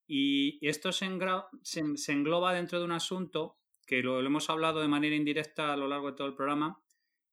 [0.08, 5.18] Y esto se, engloba dentro de un asunto que lo, lo hemos hablado de manera
[5.18, 6.82] indirecta a lo largo de todo el programa,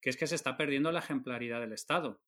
[0.00, 2.20] que es que se está perdiendo la ejemplaridad del Estado.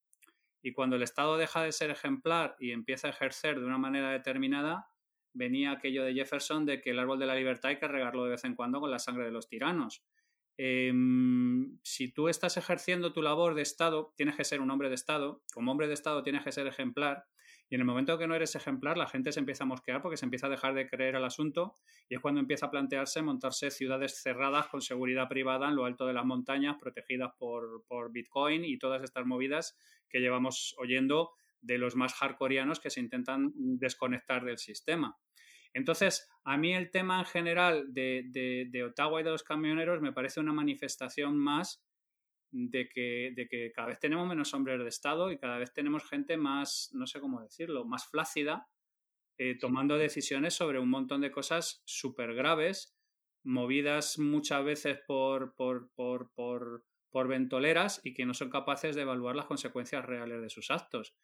[0.66, 4.10] Y cuando el Estado deja de ser ejemplar y empieza a ejercer de una manera
[4.10, 4.90] determinada,
[5.32, 8.30] venía aquello de Jefferson de que el árbol de la libertad hay que regarlo de
[8.30, 10.02] vez en cuando con la sangre de los tiranos.
[10.58, 14.96] Em, si tú estás ejerciendo tu labor de Estado, tienes que ser un hombre de
[14.96, 17.26] Estado, como hombre de Estado tienes que ser ejemplar,
[17.68, 20.16] Y en el momento que no eres ejemplar, la gente se empieza a mosquear porque
[20.16, 21.74] se empieza a dejar de creer al asunto
[22.08, 26.06] y es cuando empieza a plantearse montarse ciudades cerradas con seguridad privada en lo alto
[26.06, 29.76] de las montañas, protegidas por, por Bitcoin y todas estas movidas
[30.08, 35.18] que llevamos oyendo de los más hardcoreanos que se intentan desconectar del sistema.
[35.76, 38.24] Entonces, a mí el tema en general de,
[38.70, 41.85] de, Ottawa y de los camioneros me parece una manifestación más
[42.50, 46.08] de que, de que, cada vez tenemos menos hombres de Estado y cada vez tenemos
[46.08, 48.68] gente más, no sé cómo decirlo, más flácida,
[49.38, 52.96] eh, tomando decisiones sobre un montón de cosas súper graves,
[53.44, 59.36] movidas muchas veces por, por, por, por, ventoleras y que no son capaces de evaluar
[59.36, 61.14] las consecuencias reales de sus actos.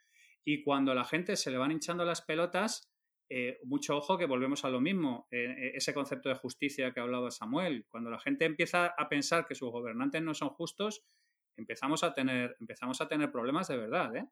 [0.44, 2.91] Y cuando a la gente se le van hinchando las pelotas,
[3.34, 7.30] eh, mucho ojo que volvemos a lo mismo, eh, ese concepto de justicia que hablaba
[7.30, 7.86] Samuel.
[7.88, 11.02] Cuando la gente empieza a pensar que sus gobernantes no son justos,
[11.56, 14.14] empezamos a tener, empezamos a tener problemas de verdad.
[14.16, 14.28] ¿eh?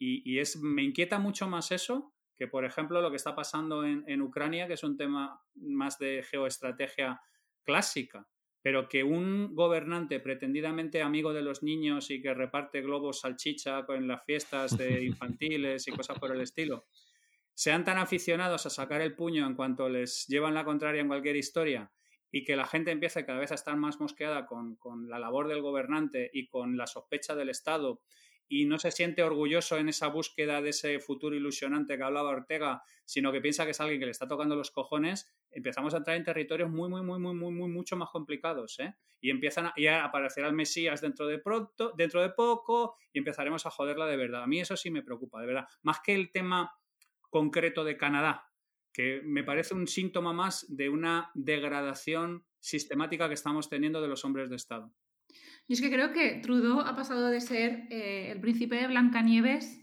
[0.00, 4.02] Y, es, me inquieta mucho más eso que, por ejemplo, lo que está pasando en,
[4.08, 7.20] en Ucrania, que es un tema más de geoestrategia
[7.62, 8.26] clásica
[8.62, 14.06] pero que un gobernante pretendidamente amigo de los niños y que reparte globos salchicha en
[14.06, 16.86] las fiestas de infantiles y cosas por el estilo,
[17.54, 21.36] sean tan aficionados a sacar el puño en cuanto les llevan la contraria en cualquier
[21.36, 21.92] historia
[22.30, 25.48] y que la gente empiece cada vez a estar más mosqueada con, con la labor
[25.48, 28.00] del gobernante y con la sospecha del Estado
[28.52, 32.82] y no se siente orgulloso en esa búsqueda de ese futuro ilusionante que hablaba Ortega,
[33.04, 36.16] sino que piensa que es alguien que le está tocando los cojones, empezamos a entrar
[36.16, 38.96] en territorios muy, muy, muy, muy, muy, muy mucho más complicados, ¿eh?
[39.20, 43.66] Y empiezan a, ya aparecer al Mesías dentro de pronto, dentro de poco, y empezaremos
[43.66, 44.42] a joderla de verdad.
[44.42, 45.68] A mí eso sí me preocupa, de verdad.
[45.82, 46.72] Más que el tema
[47.30, 48.50] concreto de Canadá,
[48.92, 54.24] que me parece un síntoma más de una degradación sistemática que estamos teniendo de los
[54.24, 54.92] hombres de Estado.
[55.66, 59.80] Y es que creo que Trudeau ha pasado de ser eh, el príncipe de Blancanieves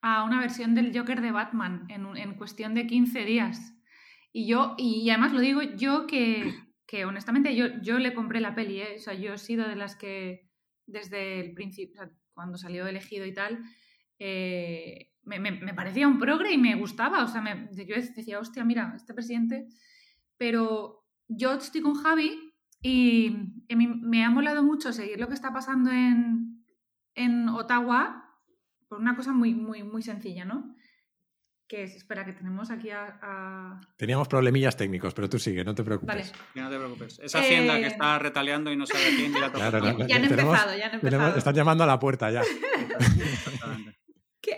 [0.00, 3.74] a una versión del Joker de Batman en, cuestión de 15 días.
[4.32, 6.54] Y yo, y además lo digo yo que,
[7.04, 8.94] honestamente yo, yo le compré la peli, ¿eh?
[8.96, 10.48] o sea, yo he sido de las que
[10.86, 13.64] desde el principio, cuando salió elegido y tal,
[14.18, 19.12] eh, me, parecía un progre y me gustaba, o sea, yo decía, hostia, mira, este
[19.12, 19.66] presidente,
[20.38, 23.36] pero yo estoy con Javi y
[23.68, 26.64] me ha molado mucho seguir lo que está pasando en,
[27.14, 28.26] en Ottawa
[28.88, 30.74] por una cosa muy, muy, muy sencilla, ¿no?
[31.66, 35.82] Que es, espera, que tenemos aquí a, Teníamos problemillas técnicos, pero tú sigue, no te
[35.82, 36.14] preocupes.
[36.14, 36.24] Vale.
[36.54, 37.18] No te preocupes.
[37.18, 40.86] Esa hacienda que eh, está retaleando y no sabe quién ya, ya han empezado, ya
[40.86, 41.36] han empezado.
[41.36, 42.42] Están llamando a la puerta ya.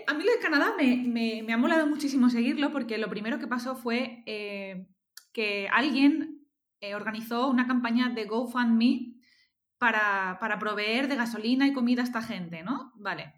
[0.07, 3.39] a mí lo de Canadá me, me, me, ha molado muchísimo seguirlo porque lo primero
[3.39, 4.89] que pasó fue eh,
[5.33, 6.47] que alguien
[6.81, 9.15] eh, organizó una campaña de GoFundMe
[9.79, 12.93] para, para proveer de gasolina y comida a esta gente, ¿no?
[12.97, 13.35] Vale.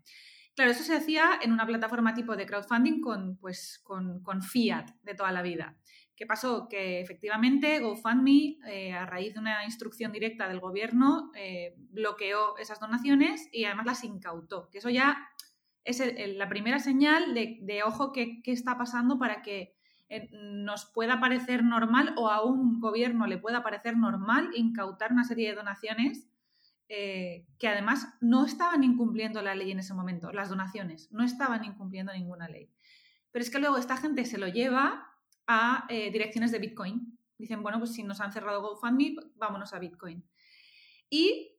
[0.55, 4.91] Claro, eso se hacía en una plataforma tipo de crowdfunding con, pues, con, con fiat
[5.03, 5.79] de toda la vida.
[6.17, 6.69] ¿Qué pasó?
[6.69, 11.31] Que efectivamente GoFundMe, eh, a raíz de una instrucción directa del gobierno,
[11.91, 14.69] bloqueó esas donaciones y además las incautó.
[14.71, 15.31] Que eso ya
[15.91, 19.75] es la primera señal de, ojo, ¿qué, ¿qué, está pasando para que
[20.13, 25.23] eh, nos pueda parecer normal o a un gobierno le pueda parecer normal incautar una
[25.23, 26.29] serie de donaciones
[26.89, 31.65] eh, que además no estaban incumpliendo la ley en ese momento, las donaciones, no estaban
[31.65, 32.69] incumpliendo ninguna ley.
[33.31, 35.15] Pero es que luego esta gente se lo lleva
[35.47, 37.17] a eh, direcciones de Bitcoin.
[37.39, 40.25] Dicen, bueno, pues si nos han cerrado GoFundMe, vámonos a Bitcoin.
[41.09, 41.57] Y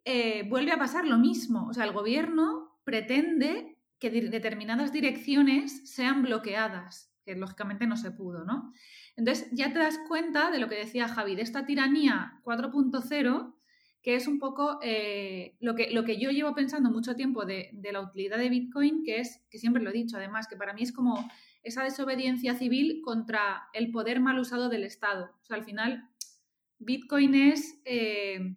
[0.49, 1.67] vuelve a pasar lo mismo.
[1.67, 3.70] O sea, el gobierno pretende
[4.01, 8.73] que determinadas direcciones sean bloqueadas que lógicamente no se pudo, ¿no?
[9.15, 13.55] Entonces ya te das cuenta de lo que decía Javi, de esta tiranía 4.0,
[14.01, 17.69] que es un poco eh, lo, que, lo que yo llevo pensando mucho tiempo de,
[17.91, 20.81] la utilidad de Bitcoin, que es, que siempre lo he dicho además, que para mí
[20.81, 21.29] es como
[21.61, 25.29] esa desobediencia civil contra el poder mal usado del Estado.
[25.41, 26.09] O sea, al final,
[26.79, 28.55] Bitcoin es eh,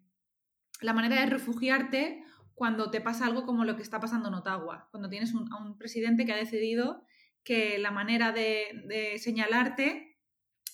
[0.80, 2.24] la manera de refugiarte
[2.54, 5.76] cuando te pasa algo como lo que está pasando en Ottawa, cuando tienes a un
[5.76, 7.04] presidente que ha decidido
[7.42, 10.18] que la manera de, señalarte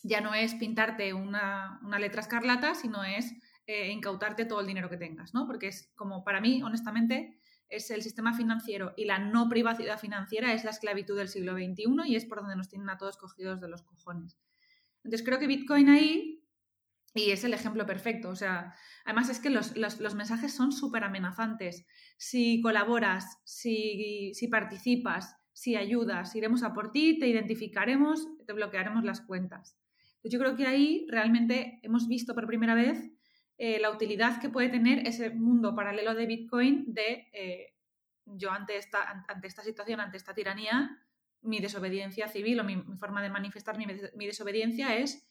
[0.02, 3.32] ya no es pintarte una, letra escarlata, sino es
[3.66, 5.46] eh, incautarte todo el dinero que tengas, ¿no?
[5.46, 10.52] Porque es como, para mí, honestamente, es el sistema financiero y la no privacidad financiera
[10.52, 13.60] es la esclavitud del siglo XXI y es por donde nos tienen a todos cogidos
[13.60, 14.38] de los cojones.
[15.04, 16.39] Entonces creo que Bitcoin ahí,
[17.14, 19.74] y es el ejemplo perfecto, o sea, además es que los,
[20.14, 21.86] mensajes son súper amenazantes.
[22.16, 29.04] Si colaboras, si, si participas, si ayudas, iremos a por ti, te identificaremos, te bloquearemos
[29.04, 29.76] las cuentas.
[30.22, 33.10] yo creo que ahí realmente hemos visto por primera vez
[33.58, 37.74] eh, la utilidad que puede tener ese mundo paralelo de Bitcoin de eh,
[38.24, 40.98] yo ante esta, ante esta situación, ante esta tiranía,
[41.42, 45.29] mi desobediencia civil o mi, forma de manifestar mi, mi, desobediencia es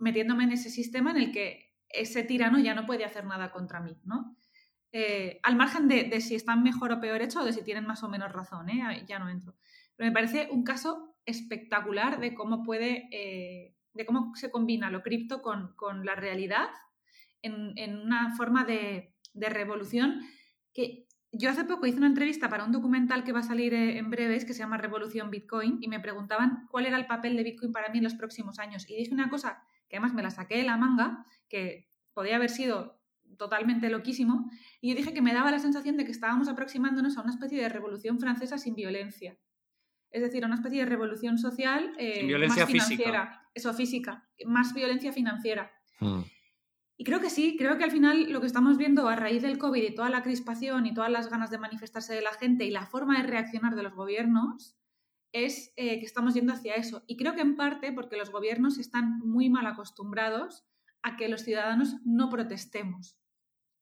[0.00, 3.80] metiéndome en ese sistema en el que ese tirano ya no puede hacer nada contra
[3.80, 4.36] mí, ¿no?
[4.92, 8.02] Eh, al margen de, si están mejor o peor hechos o de si tienen más
[8.02, 9.04] o menos razón, ¿eh?
[9.06, 9.54] ya no entro.
[9.96, 15.02] Pero me parece un caso espectacular de cómo puede, eh, de cómo se combina lo
[15.02, 16.68] cripto con, la realidad
[17.42, 20.20] en, una forma de, de, revolución
[20.74, 24.10] que yo hace poco hice una entrevista para un documental que va a salir en
[24.10, 27.72] breves que se llama Revolución Bitcoin y me preguntaban cuál era el papel de Bitcoin
[27.72, 28.88] para mí en los próximos años.
[28.90, 32.48] Y dije una cosa que además me la saqué de la manga, que podía haber
[32.48, 32.98] sido
[33.36, 37.22] totalmente loquísimo, y yo dije que me daba la sensación de que estábamos aproximándonos a
[37.22, 39.36] una especie de revolución francesa sin violencia.
[40.10, 43.26] Es decir, a una especie de revolución social eh, violencia más financiera.
[43.26, 43.50] Física.
[43.54, 44.28] Eso, física.
[44.46, 45.70] Más violencia financiera.
[46.00, 46.22] Hmm.
[46.96, 49.58] Y creo que sí, creo que al final lo que estamos viendo a raíz del
[49.58, 52.70] COVID y toda la crispación y todas las ganas de manifestarse de la gente y
[52.70, 54.76] la forma de reaccionar de los gobiernos
[55.32, 57.02] es eh, que estamos yendo hacia eso.
[57.06, 60.64] Y creo que en parte porque los gobiernos están muy mal acostumbrados
[61.02, 63.16] a que los ciudadanos no protestemos.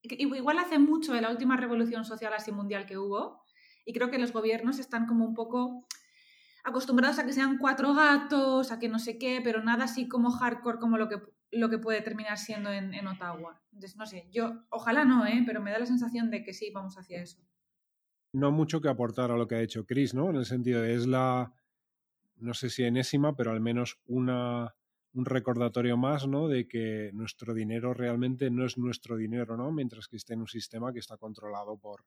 [0.02, 3.42] Igual hace mucho de la última revolución social así mundial que hubo,
[3.84, 5.86] y creo que los gobiernos están como un poco
[6.62, 10.30] acostumbrados a que sean cuatro gatos, a que no sé qué, pero nada así como
[10.30, 13.60] hardcore como lo que, lo que puede terminar siendo en, en Ottawa.
[13.72, 15.42] Entonces, no sé, yo ojalá no, ¿eh?
[15.46, 17.47] pero me da la sensación de que sí, vamos hacia eso.
[18.32, 20.30] No mucho que aportar a lo que ha hecho Chris, ¿no?
[20.30, 21.52] En el sentido de es la,
[22.36, 24.74] no sé si enésima, pero al menos una
[25.14, 26.48] un recordatorio más, ¿no?
[26.48, 29.72] De que nuestro dinero realmente no es nuestro dinero, ¿no?
[29.72, 32.04] Mientras que esté en un sistema que está controlado por,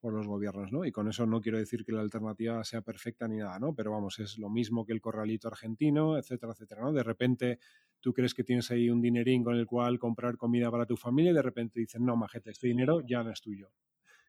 [0.00, 0.84] por los gobiernos, ¿no?
[0.84, 3.74] Y con eso no quiero decir que la alternativa sea perfecta ni nada, ¿no?
[3.74, 6.92] Pero vamos, es lo mismo que el corralito argentino, etcétera, etcétera, ¿no?
[6.92, 7.58] De repente
[8.00, 11.32] tú crees que tienes ahí un dinerín con el cual comprar comida para tu familia
[11.32, 13.70] y de repente dicen, no, majete, este dinero ya no es tuyo,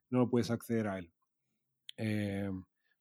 [0.10, 1.12] no puedes acceder a él.
[1.98, 2.50] Eh,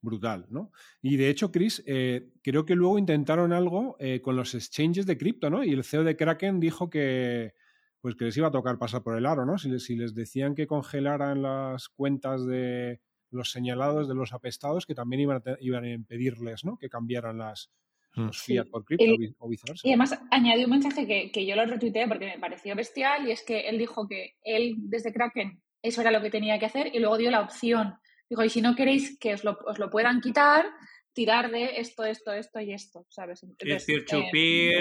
[0.02, 0.72] brutal, ¿no?
[1.02, 5.18] Y de hecho, Chris, eh, creo que luego intentaron algo eh, con los exchanges de
[5.18, 5.64] cripto, ¿no?
[5.64, 7.54] Y el CEO de Kraken dijo que,
[8.00, 9.58] pues que les iba a tocar pasar por el aro, ¿no?
[9.58, 14.86] Si les, si les decían que congelaran las cuentas de los señalados, de los apestados,
[14.86, 16.78] que también iban a, iban a impedirles, ¿no?
[16.78, 17.70] Que cambiaran las,
[18.16, 18.26] mm.
[18.26, 19.04] los fiat por cripto
[19.38, 19.86] o viceversa.
[19.86, 23.32] Y además añadió un mensaje que, que yo lo retuiteé porque me pareció bestial y
[23.32, 26.90] es que él dijo que él desde Kraken eso era lo que tenía que hacer
[26.94, 27.94] y luego dio la opción
[28.30, 30.64] Digo, y si no queréis que os lo, os lo puedan quitar,
[31.12, 33.42] tirar de esto, esto, esto y esto, ¿sabes?
[33.42, 34.80] Es decir, chupir,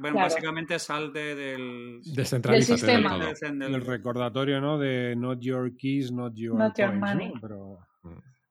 [0.00, 3.32] bueno, básicamente salte del, del sistema.
[3.40, 4.78] El recordatorio, ¿no?
[4.78, 7.32] De not your keys, not your, not money.
[7.40, 7.78] Pero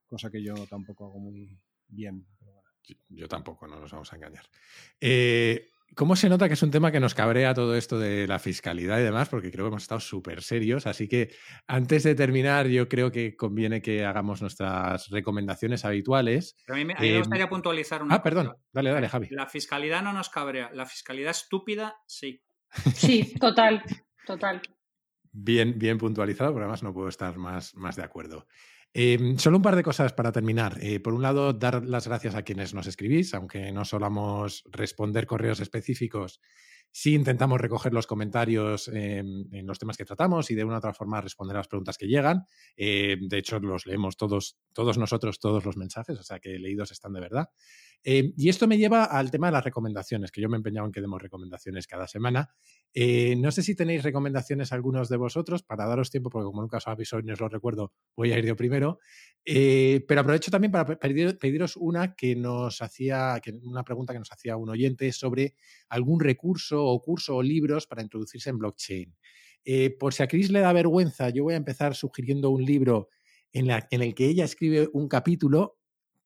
[0.07, 1.59] cosa que yo tampoco hago muy
[1.89, 2.25] bien.
[3.09, 4.45] Yo, tampoco, no nos vamos a engañar.
[4.99, 8.39] Eh, ¿Cómo se nota que es un tema que nos cabrea todo esto de la
[8.39, 9.27] fiscalidad y demás?
[9.27, 10.87] Porque creo que hemos estado súper serios.
[10.87, 11.33] Así que
[11.67, 16.55] antes de terminar, yo creo que conviene que hagamos nuestras recomendaciones habituales.
[16.67, 18.55] a mí, me, em, gustaría puntualizar una Ah, perdón.
[18.71, 19.27] Dale, dale, Javi.
[19.31, 20.69] La fiscalidad no nos cabrea.
[20.73, 22.41] La fiscalidad estúpida, sí.
[22.95, 23.83] Sí, total,
[24.25, 24.61] total.
[25.33, 28.47] Bien, bien puntualizado, pero además no puedo estar más, más de acuerdo.
[28.93, 30.77] Em, solo un par de cosas para terminar.
[30.81, 35.25] Eh, por un lado, dar las gracias a quienes nos escribís, aunque no solamos responder
[35.25, 36.41] correos específicos,
[36.91, 40.93] sí intentamos recoger los comentarios en los temas que tratamos y de una u otra
[40.93, 42.43] forma responder a las preguntas que llegan.
[42.75, 46.91] Eh, de hecho, los leemos todos, todos nosotros, todos los mensajes, o sea que leídos
[46.91, 47.47] están de verdad.
[48.03, 50.87] Eh, y esto me lleva al tema de las recomendaciones, que yo me he empeñado
[50.87, 52.49] en que demos recomendaciones cada semana.
[52.93, 56.77] Eh, no sé si tenéis recomendaciones algunos de vosotros para daros tiempo, porque como nunca
[56.77, 58.99] os habéis hoy, no os lo recuerdo, voy a ir yo primero.
[59.45, 64.31] Eh, pero aprovecho también para pediros una que nos hacía, que, una pregunta que nos
[64.31, 65.55] hacía un oyente sobre
[65.89, 69.15] algún recurso o curso o libros para introducirse en blockchain.
[69.99, 73.09] por si a Chris le da vergüenza, yo voy a empezar sugiriendo un libro
[73.53, 75.80] en el que ella escribe un capítulo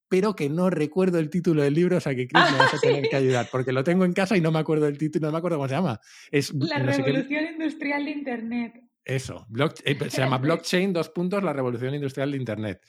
[0.08, 2.78] pero que no recuerdo el título del libro, o sea que Chris me vas a
[2.82, 5.32] tener que ayudar, porque lo tengo en casa y no me acuerdo el título, no
[5.34, 6.00] me acuerdo cómo se llama.
[6.32, 8.74] Es, la revolución industrial de Internet.
[9.04, 9.48] Eso,
[9.84, 12.82] eh, se llama Blockchain, dos puntos, la revolución industrial de Internet.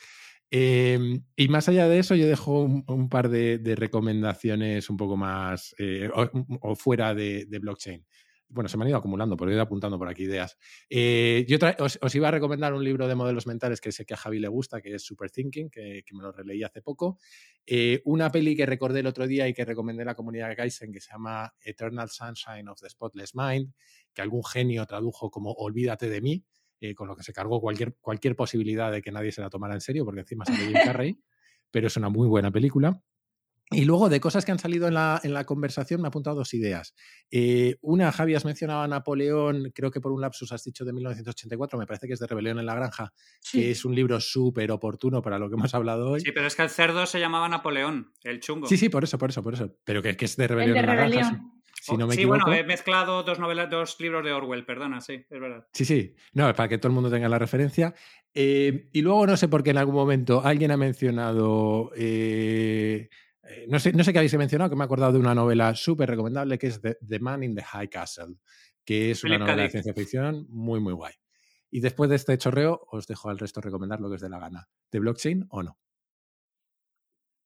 [0.51, 5.75] Em, y más allá de eso, yo dejo un, par de, recomendaciones un poco más
[5.79, 8.07] eh, o, fuera de, de, blockchain
[8.49, 10.57] bueno, se me han ido acumulando, pero he ido apuntando por aquí ideas.
[10.89, 14.17] Eh, yo os, iba a recomendar un libro de modelos mentales que sé que a
[14.17, 17.19] Javi le gusta, que es Super Thinking, que, me lo releí hace poco.
[17.67, 20.57] Eh, una peli que recordé el otro día y que recomendé a la comunidad de
[20.57, 23.73] Kaizen, que se llama Eternal Sunshine of the Spotless Mind,
[24.15, 26.45] que algún genio tradujo como Olvídate de mí,
[26.81, 29.75] eh, con lo que se cargó cualquier, cualquier posibilidad de que nadie se la tomara
[29.75, 31.19] en serio, porque encima sale Jim Carrey,
[31.71, 33.03] pero es una muy buena película.
[33.71, 36.37] Y luego, de cosas que han salido en la, en la conversación, me ha apuntado
[36.37, 36.95] dos ideas.
[37.33, 40.93] Eh, una, Javi, has mencionado a Napoleón, creo que por un lapsus has dicho de
[40.93, 43.13] 1984, me parece que es de Rebelión en la Granja,
[43.51, 46.21] que es un libro súper oportuno para lo que hemos hablado hoy.
[46.21, 48.69] Sí, pero es que el cerdo se llamaba Napoleón, el chungo.
[48.69, 49.77] Sí, sí, por eso, por eso, por eso.
[49.85, 51.43] Pero que, que es de Rebelión en la Granja.
[51.83, 52.47] Si, no me sí, equivoco.
[52.47, 55.67] bueno, he mezclado dos novelas, dos libros de Orwell, perdona, sí, es verdad.
[55.73, 57.95] Sí, sí, no, para que todo el mundo tenga la referencia.
[58.33, 61.91] Eh, y luego no sé por qué en algún momento alguien ha mencionado...
[61.97, 63.09] Eh,
[63.49, 65.75] eh, no sé, no sé qué habéis mencionado, que me he acordado de una novela
[65.75, 68.37] súper recomendable que es The, The, Man in the High Castle,
[68.85, 71.15] que es una novela de ciencia ficción muy, muy guay.
[71.71, 74.39] Y después de este chorreo, os dejo al resto recomendar lo que os dé la
[74.39, 74.69] gana.
[74.91, 75.79] ¿De blockchain o no?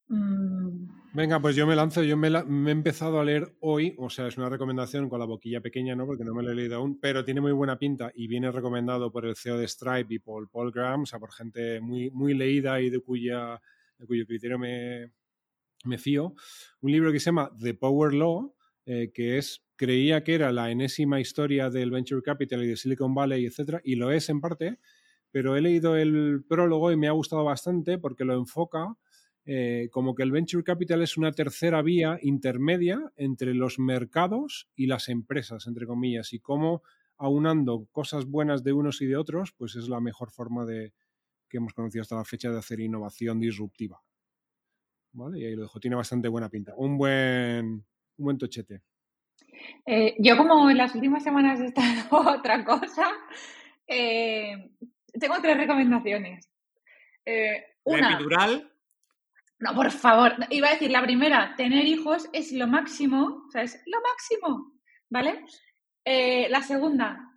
[0.08, 2.02] Mm, Venga, pues yo me lanzo.
[2.02, 5.18] Yo me, la- me he empezado a leer hoy, o sea, es una recomendación con
[5.20, 6.06] la boquilla pequeña, ¿no?
[6.06, 9.10] Porque no me lo he leído aún, pero tiene muy buena pinta y viene recomendado
[9.10, 12.34] por el CEO de Stripe y por Paul Graham, o sea, por gente muy, muy
[12.34, 13.60] leída y de, cuya,
[13.98, 15.12] de cuyo criterio me,
[15.84, 16.34] me fío.
[16.80, 18.54] Un libro que se llama The Power Law,
[18.86, 23.14] eh, que es, creía que era la enésima historia del Venture Capital y de Silicon
[23.14, 24.78] Valley, etcétera, y lo es en parte,
[25.30, 28.96] pero he leído el prólogo y me ha gustado bastante porque lo enfoca
[29.46, 34.86] eh, como que el venture capital es una tercera vía intermedia entre los mercados y
[34.86, 36.82] las empresas, entre comillas, y cómo
[37.16, 40.92] aunando cosas buenas de unos y de otros, pues es la mejor forma de
[41.48, 44.00] que hemos conocido hasta la fecha de hacer innovación disruptiva.
[45.12, 45.38] ¿Vale?
[45.38, 45.80] Y ahí lo dejo.
[45.80, 46.72] Tiene bastante buena pinta.
[46.76, 47.84] Un buen, un
[48.24, 48.82] buen tochete.
[49.86, 52.08] eh, yo como en las últimas semanas he estado
[52.38, 53.08] otra cosa,
[53.86, 54.72] eh,
[55.18, 56.48] tengo tres recomendaciones.
[57.24, 58.70] Eh, una, epidural,
[59.60, 63.62] no, por favor, iba a decir la primera, tener hijos es lo máximo, o sea,
[63.62, 64.72] es lo máximo,
[65.10, 65.44] ¿vale?
[66.02, 67.30] Eh, la segunda,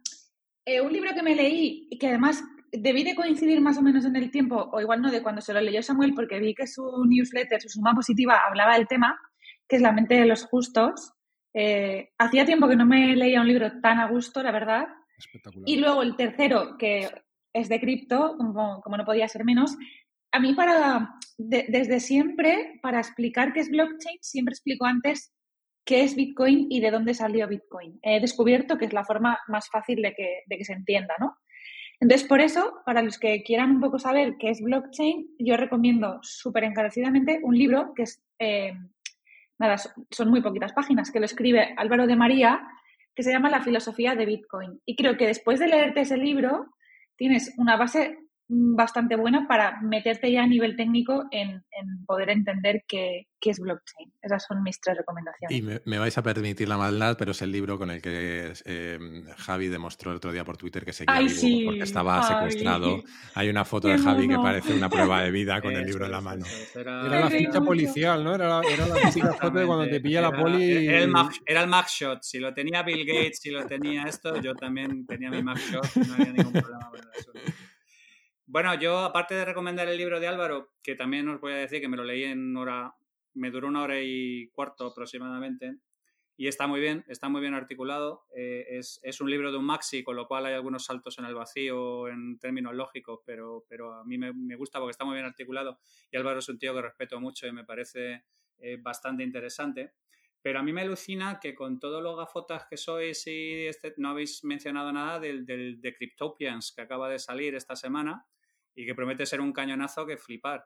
[0.65, 2.41] eh, un libro que me leí y que además
[2.73, 5.53] debí de coincidir más o menos en el tiempo, o igual no de cuando se
[5.53, 9.17] lo leyó Samuel, porque vi que su newsletter, su suma positiva, hablaba del tema,
[9.67, 11.13] que es La mente de los justos.
[11.53, 14.87] Eh, hacía tiempo que no me leía un libro tan a gusto, la verdad.
[15.17, 15.69] Espectacular.
[15.69, 17.09] Y luego el tercero, que
[17.53, 19.77] es de cripto, como, como no podía ser menos.
[20.31, 25.31] A mí, para, de- desde siempre, para explicar qué es blockchain, siempre explico antes
[25.85, 27.99] qué es Bitcoin y de dónde salió Bitcoin.
[28.01, 31.37] He descubierto que es la forma más fácil de que, de que se entienda, ¿no?
[31.99, 36.19] Entonces, por eso, para los que quieran un poco saber qué es blockchain, yo recomiendo
[36.21, 38.73] súper encarecidamente un libro que es, eh,
[39.59, 42.61] nada, son- muy poquitas páginas, que lo escribe Álvaro de María,
[43.15, 44.81] que se llama La filosofía de Bitcoin.
[44.85, 46.67] Y creo que después de leerte ese libro,
[47.15, 48.17] tienes una base
[48.75, 53.59] bastante buena para meterte ya a nivel técnico en, en poder entender qué, qué es
[53.59, 54.13] blockchain.
[54.21, 55.57] Esas son mis tres recomendaciones.
[55.57, 58.53] Y me, me vais a permitir la maldad, pero es el libro con el que
[58.65, 58.99] eh,
[59.37, 62.33] Javi demostró el otro día por Twitter que seguía Ay, vivo sí, porque estaba Javi.
[62.35, 63.03] secuestrado.
[63.35, 66.05] Hay una foto Qué de Javi que parece una prueba de vida con el libro
[66.05, 66.45] en la mano.
[66.75, 68.35] Era, Era la ficha policial, ¿no?
[68.35, 70.87] Era la, era la típica foto de cuando te pilla la poli.
[70.87, 72.21] Era el, mag- era el mugshot.
[72.23, 75.95] Si lo tenía Bill Gates, si lo tenía esto, yo también tenía mi mugshot.
[76.07, 77.31] No había ningún problema con eso.
[78.53, 81.81] Bueno, yo, aparte de recomendar el libro de Álvaro, que también os voy a decir
[81.81, 82.93] que me lo leí en hora,
[83.33, 85.77] me duró una hora y cuarto aproximadamente,
[86.37, 88.27] y está muy bien, está muy bien articulado.
[88.35, 91.25] eh, es, es un libro de un maxi, con lo cual hay algunos saltos en
[91.25, 95.15] el vacío en términos lógicos, pero, pero a mí me, me gusta porque está muy
[95.15, 95.79] bien articulado.
[96.11, 98.25] Y Álvaro es un tío que respeto mucho y me parece
[98.59, 99.93] eh, bastante interesante.
[100.43, 104.09] Pero a mí me alucina que con todos los gafotas que sois y este, no
[104.09, 108.27] habéis mencionado nada del, del de Cryptopians que acaba de salir esta semana
[108.75, 110.65] y que promete ser un cañonazo que flipar.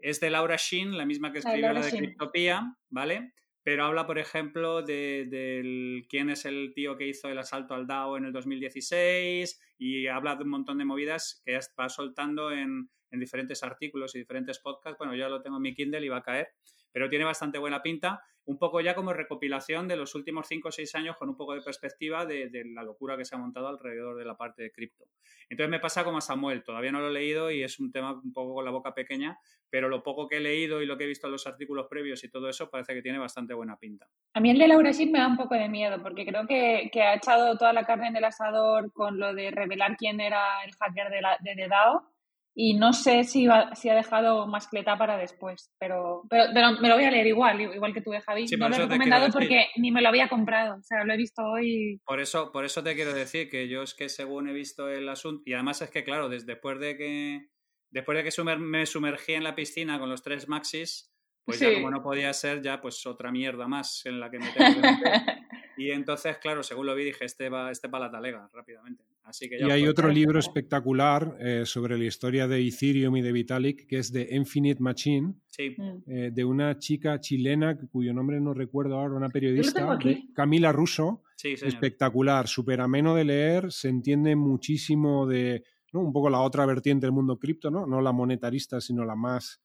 [0.00, 1.98] Es de Laura Shin, la misma que de escribió la, de Shin.
[1.98, 3.32] Cryptopia, ¿vale?
[3.62, 7.86] Pero habla, por ejemplo, de, del quién es el tío que hizo el asalto al
[7.86, 12.50] DAO en el 2016 y habla de un montón de movidas que ya va soltando
[12.52, 14.98] en, en diferentes artículos y diferentes podcasts.
[14.98, 16.48] Bueno, yo lo tengo en mi Kindle y va a caer,
[16.94, 18.22] pero tiene bastante buena pinta.
[18.46, 21.54] Un poco ya como recopilación de los últimos 5 o 6 años con un poco
[21.54, 25.06] de perspectiva de, la locura que se ha montado alrededor de la parte de cripto.
[25.48, 28.12] Entonces me pasa como a Samuel, todavía no lo he leído y es un tema
[28.12, 29.38] un poco con la boca pequeña,
[29.68, 32.22] pero lo poco que he leído y lo que he visto en los artículos previos
[32.22, 34.06] y todo eso parece que tiene bastante buena pinta.
[34.34, 36.90] A mí el de Laura Shin me da un poco de miedo porque creo que,
[37.02, 40.72] ha echado toda la carne en el asador con lo de revelar quién era el
[40.76, 42.13] hacker de, la, de DAO
[42.54, 46.88] y no sé si, va- si ha dejado mascleta para después, pero, pero, pero me
[46.88, 48.46] lo voy a leer igual, igual que tú, de Javi.
[48.46, 51.16] Sí, no lo he recomendado porque ni me lo había comprado, o sea, lo he
[51.16, 52.00] visto hoy.
[52.04, 55.08] Por eso, por eso te quiero decir que yo es que según he visto el
[55.08, 57.48] asunto, y además es que, claro, desde, después de que
[57.90, 61.12] después de que sumer- me sumergí en la piscina con los tres maxis,
[61.44, 64.46] pues ya como no podía ser, ya pues otra mierda más en la que me
[64.50, 65.12] tengo que meter.
[65.76, 69.02] Y entonces, claro, según lo vi, dije, este va, este para la talega rápidamente.
[69.24, 73.22] Así que ya Y hay otro libro espectacular eh, sobre la historia de Ethereum y
[73.22, 76.02] de Vitalik, que es The Infinite Machine, Sí, Mm.
[76.10, 81.22] eh, de una chica chilena cuyo nombre no recuerdo ahora, una periodista, de Camila Russo,
[81.36, 85.62] sí, espectacular, súper ameno de leer, se entiende muchísimo de
[85.92, 86.00] ¿no?
[86.00, 87.86] un poco la otra vertiente del mundo cripto, ¿no?
[87.86, 89.60] no la monetarista, sino la más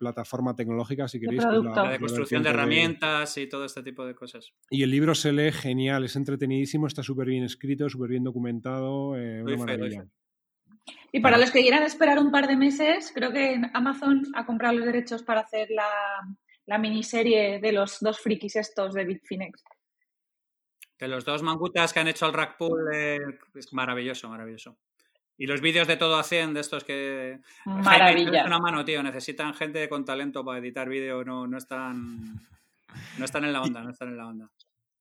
[0.00, 1.44] plataforma tecnológica, si queréis.
[1.44, 4.52] La de construcción de herramientas y todo este tipo de cosas.
[4.70, 9.16] Y el libro se lee genial, es entretenidísimo, está súper bien escrito, súper bien documentado,
[9.16, 10.06] eh, una fe, maravilla.
[11.12, 14.76] Y para los que quieran esperar un par de meses, creo que Amazon ha comprado
[14.76, 15.86] los derechos para hacer la,
[16.64, 19.62] la miniserie de los dos frikis estos de Bitfinex.
[20.98, 23.18] De los dos mangutas que han hecho el rack pool, eh,
[23.54, 24.78] es maravilloso, maravilloso.
[25.40, 27.40] Y los vídeos de todo 100, de estos que...
[27.64, 28.44] Maravilla.
[28.44, 29.02] una mano, tío.
[29.02, 31.24] Necesitan gente con talento para editar vídeo.
[31.24, 32.38] No, no están...
[33.16, 34.50] No están en la onda, no están en la onda.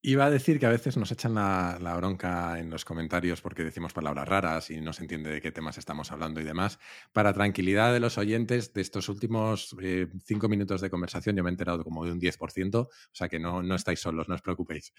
[0.02, 3.92] Iba a decir que a veces nos echan la, bronca en los comentarios porque decimos
[3.92, 6.80] palabras raras y no se entiende de qué temas estamos hablando y demás.
[7.12, 11.50] Para tranquilidad de los oyentes, de estos últimos eh, cinco minutos de conversación yo me
[11.50, 14.42] he enterado como de un 10%, o sea que no, no estáis solos, no os
[14.42, 14.94] preocupéis.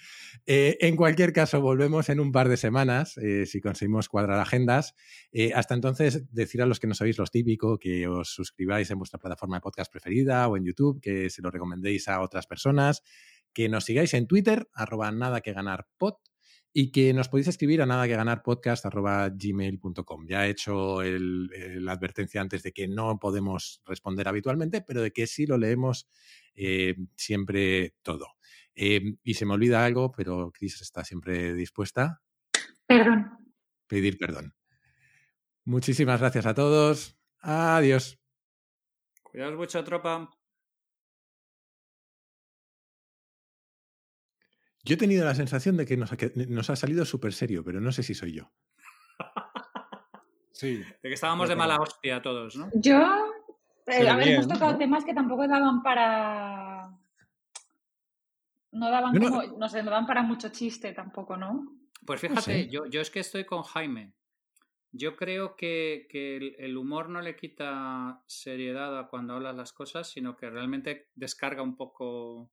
[0.45, 4.95] Eh, en cualquier caso, volvemos en un par de semanas, eh, si conseguimos cuadrar agendas.
[5.55, 9.19] Hasta entonces, decir a los que no sabéis los típico, que os suscribáis en vuestra
[9.19, 13.03] plataforma de podcast preferida o en YouTube, que se lo recomendéis a otras personas
[13.53, 16.15] que nos sigáis en Twitter, arroba nada que ganar pod,
[16.73, 20.27] y que nos podéis escribir a nada que ganar podcast arroba gmail.com.
[20.29, 25.03] Ya he hecho el- el- la advertencia antes de que no podemos responder habitualmente, pero
[25.03, 26.07] de que sí lo leemos
[26.55, 28.27] eh, siempre todo.
[28.75, 32.23] Eh, y se me olvida algo, pero Cris está siempre dispuesta
[32.87, 33.31] Perdón.
[33.89, 34.55] pedir perdón.
[35.65, 37.17] Muchísimas gracias a todos.
[37.41, 38.19] Adiós.
[39.23, 40.31] Cuidaos mucho, tropa.
[44.85, 47.63] Yo he tenido la sensación de que nos ha, que nos ha salido súper serio,
[47.65, 48.51] pero no sé si soy yo.
[50.53, 50.77] Sí.
[50.77, 52.69] De que estábamos de mala hostia todos, ¿no?
[52.75, 53.55] Yo, eh,
[53.87, 54.79] Pero a ver, bien, hemos tocado ¿no?
[54.79, 56.91] temas que tampoco daban para.
[58.73, 61.79] No daban no- como, no sé, no daban para mucho chiste tampoco, ¿no?
[62.05, 62.69] Pues No fíjate, sé.
[62.69, 64.13] yo, yo es que estoy con Jaime.
[64.93, 69.73] Yo creo que, que el, el humor no le quita seriedad a cuando hablas las
[69.73, 72.51] cosas, sino que realmente descarga un poco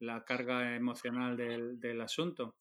[0.00, 2.56] la carga emocional del, del asunto.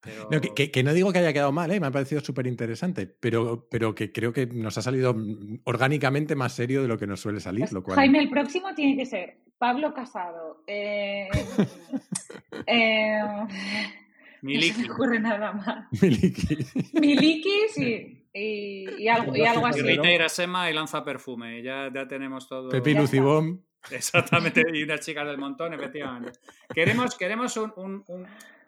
[0.00, 0.28] Pero...
[0.30, 1.78] No, que, que- que no digo que haya quedado mal, ¿eh?
[1.78, 6.34] me ha parecido súper interesante, pero, pero que creo que nos ha salido mm, orgánicamente
[6.34, 7.96] más serio de lo que nos suele salir, Pues, lo cual...
[7.96, 10.64] Jaime, el próximo tiene que ser Pablo Casado.
[10.66, 11.28] Eh,
[12.66, 14.80] eh, no se Miliki.
[14.82, 15.86] me ocurre nada más.
[16.02, 16.58] Miliki.
[17.00, 18.18] Miliki, sí.
[18.34, 19.80] Y, y algo, y algo así.
[19.80, 21.62] Y Rita Irasema y lanza perfume.
[21.62, 22.70] Ya, ya tenemos todo.
[22.70, 23.60] Pepi Ya Lucibom.
[23.90, 26.32] Exactamente, y unas chicas del montón, efectivamente.
[26.72, 28.26] Queremos, queremos un, un- un-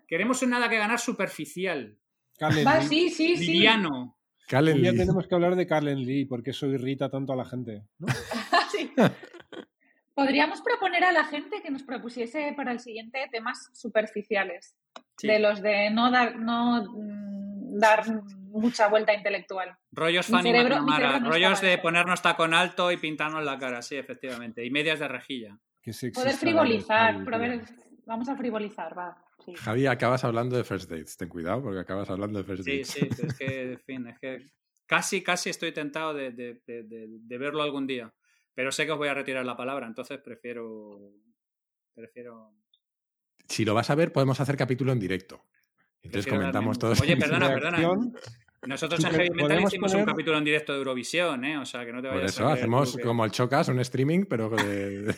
[0.08, 1.96] queremos un nada que ganar superficial,
[2.38, 2.86] Carlen Va, Lee.
[2.88, 3.46] sí, sí, sí.
[3.52, 4.18] liviano.
[4.48, 4.82] Ya Lee.
[4.96, 7.82] tenemos que hablar de Carlen Lee, porque eso irrita tanto a la gente.
[7.98, 8.06] ¿no?
[8.72, 8.90] Sí.
[10.14, 14.76] Podríamos proponer a la gente que nos propusiese para el siguiente temas superficiales.
[15.16, 15.26] Sí.
[15.26, 16.84] De los de no dar, no
[17.80, 18.04] dar
[18.50, 19.76] mucha vuelta intelectual.
[19.92, 23.96] Rollos Fanny cerebro- cerebro no rollos de ponernos tacón alto y pintarnos la cara, sí,
[23.96, 24.64] efectivamente.
[24.64, 25.58] Y medias de rejilla.
[26.14, 27.24] Poder frivolizar.
[28.06, 29.16] Vamos a frivolizar, va.
[29.44, 29.54] sí.
[29.54, 31.16] Javi, acabas hablando de first dates.
[31.16, 32.88] Ten cuidado porque acabas hablando de first Sí, dates.
[32.88, 34.50] sí, es que, en fin, es que
[34.86, 38.12] casi, casi estoy tentado de, de- de- de- de verlo algún día.
[38.54, 41.12] Pero sé que os voy a retirar la palabra, entonces prefiero.
[41.94, 42.52] Prefiero.
[43.48, 45.44] Si lo vas a ver, podemos hacer capítulo en directo.
[46.04, 47.00] Entonces comentamos todos.
[47.00, 47.78] Oye, perdona, perdona.
[48.66, 51.58] Nosotros en Heavy Metal hicimos poner- un capítulo en directo de Eurovisión, ¿eh?
[51.58, 53.68] O sea, que no te Por vayas eso a creer hacemos que- como el Chocas,
[53.68, 55.14] un streaming, pero de...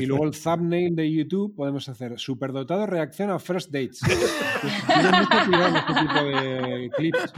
[0.00, 4.00] Y luego el thumbnail de YouTube podemos hacer superdotado reacción a first dates.
[4.02, 7.32] Mucho cuidado este tipo de clips.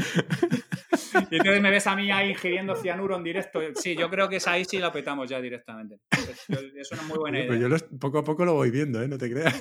[1.31, 3.61] Y entonces me ves a mí ahí ingiriendo cianuro en directo.
[3.75, 5.97] Sí, yo creo que es ahí sí la petamos ya directamente.
[6.11, 7.49] Es, es una muy buena idea.
[7.51, 9.09] pero yo los- poco a poco lo voy viendo, ¿eh?
[9.09, 9.61] No te creas.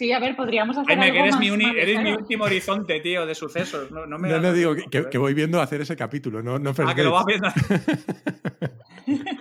[0.00, 2.12] Sí, a ver, podríamos hacer Jaime, algo que eres, más, mi, uni- más eres mi
[2.12, 3.90] último horizonte, tío, de sucesos.
[3.90, 6.72] No, no me No, no digo que, que- voy viendo hacer ese capítulo, no, no
[6.78, 7.48] Ah, que lo vas viendo.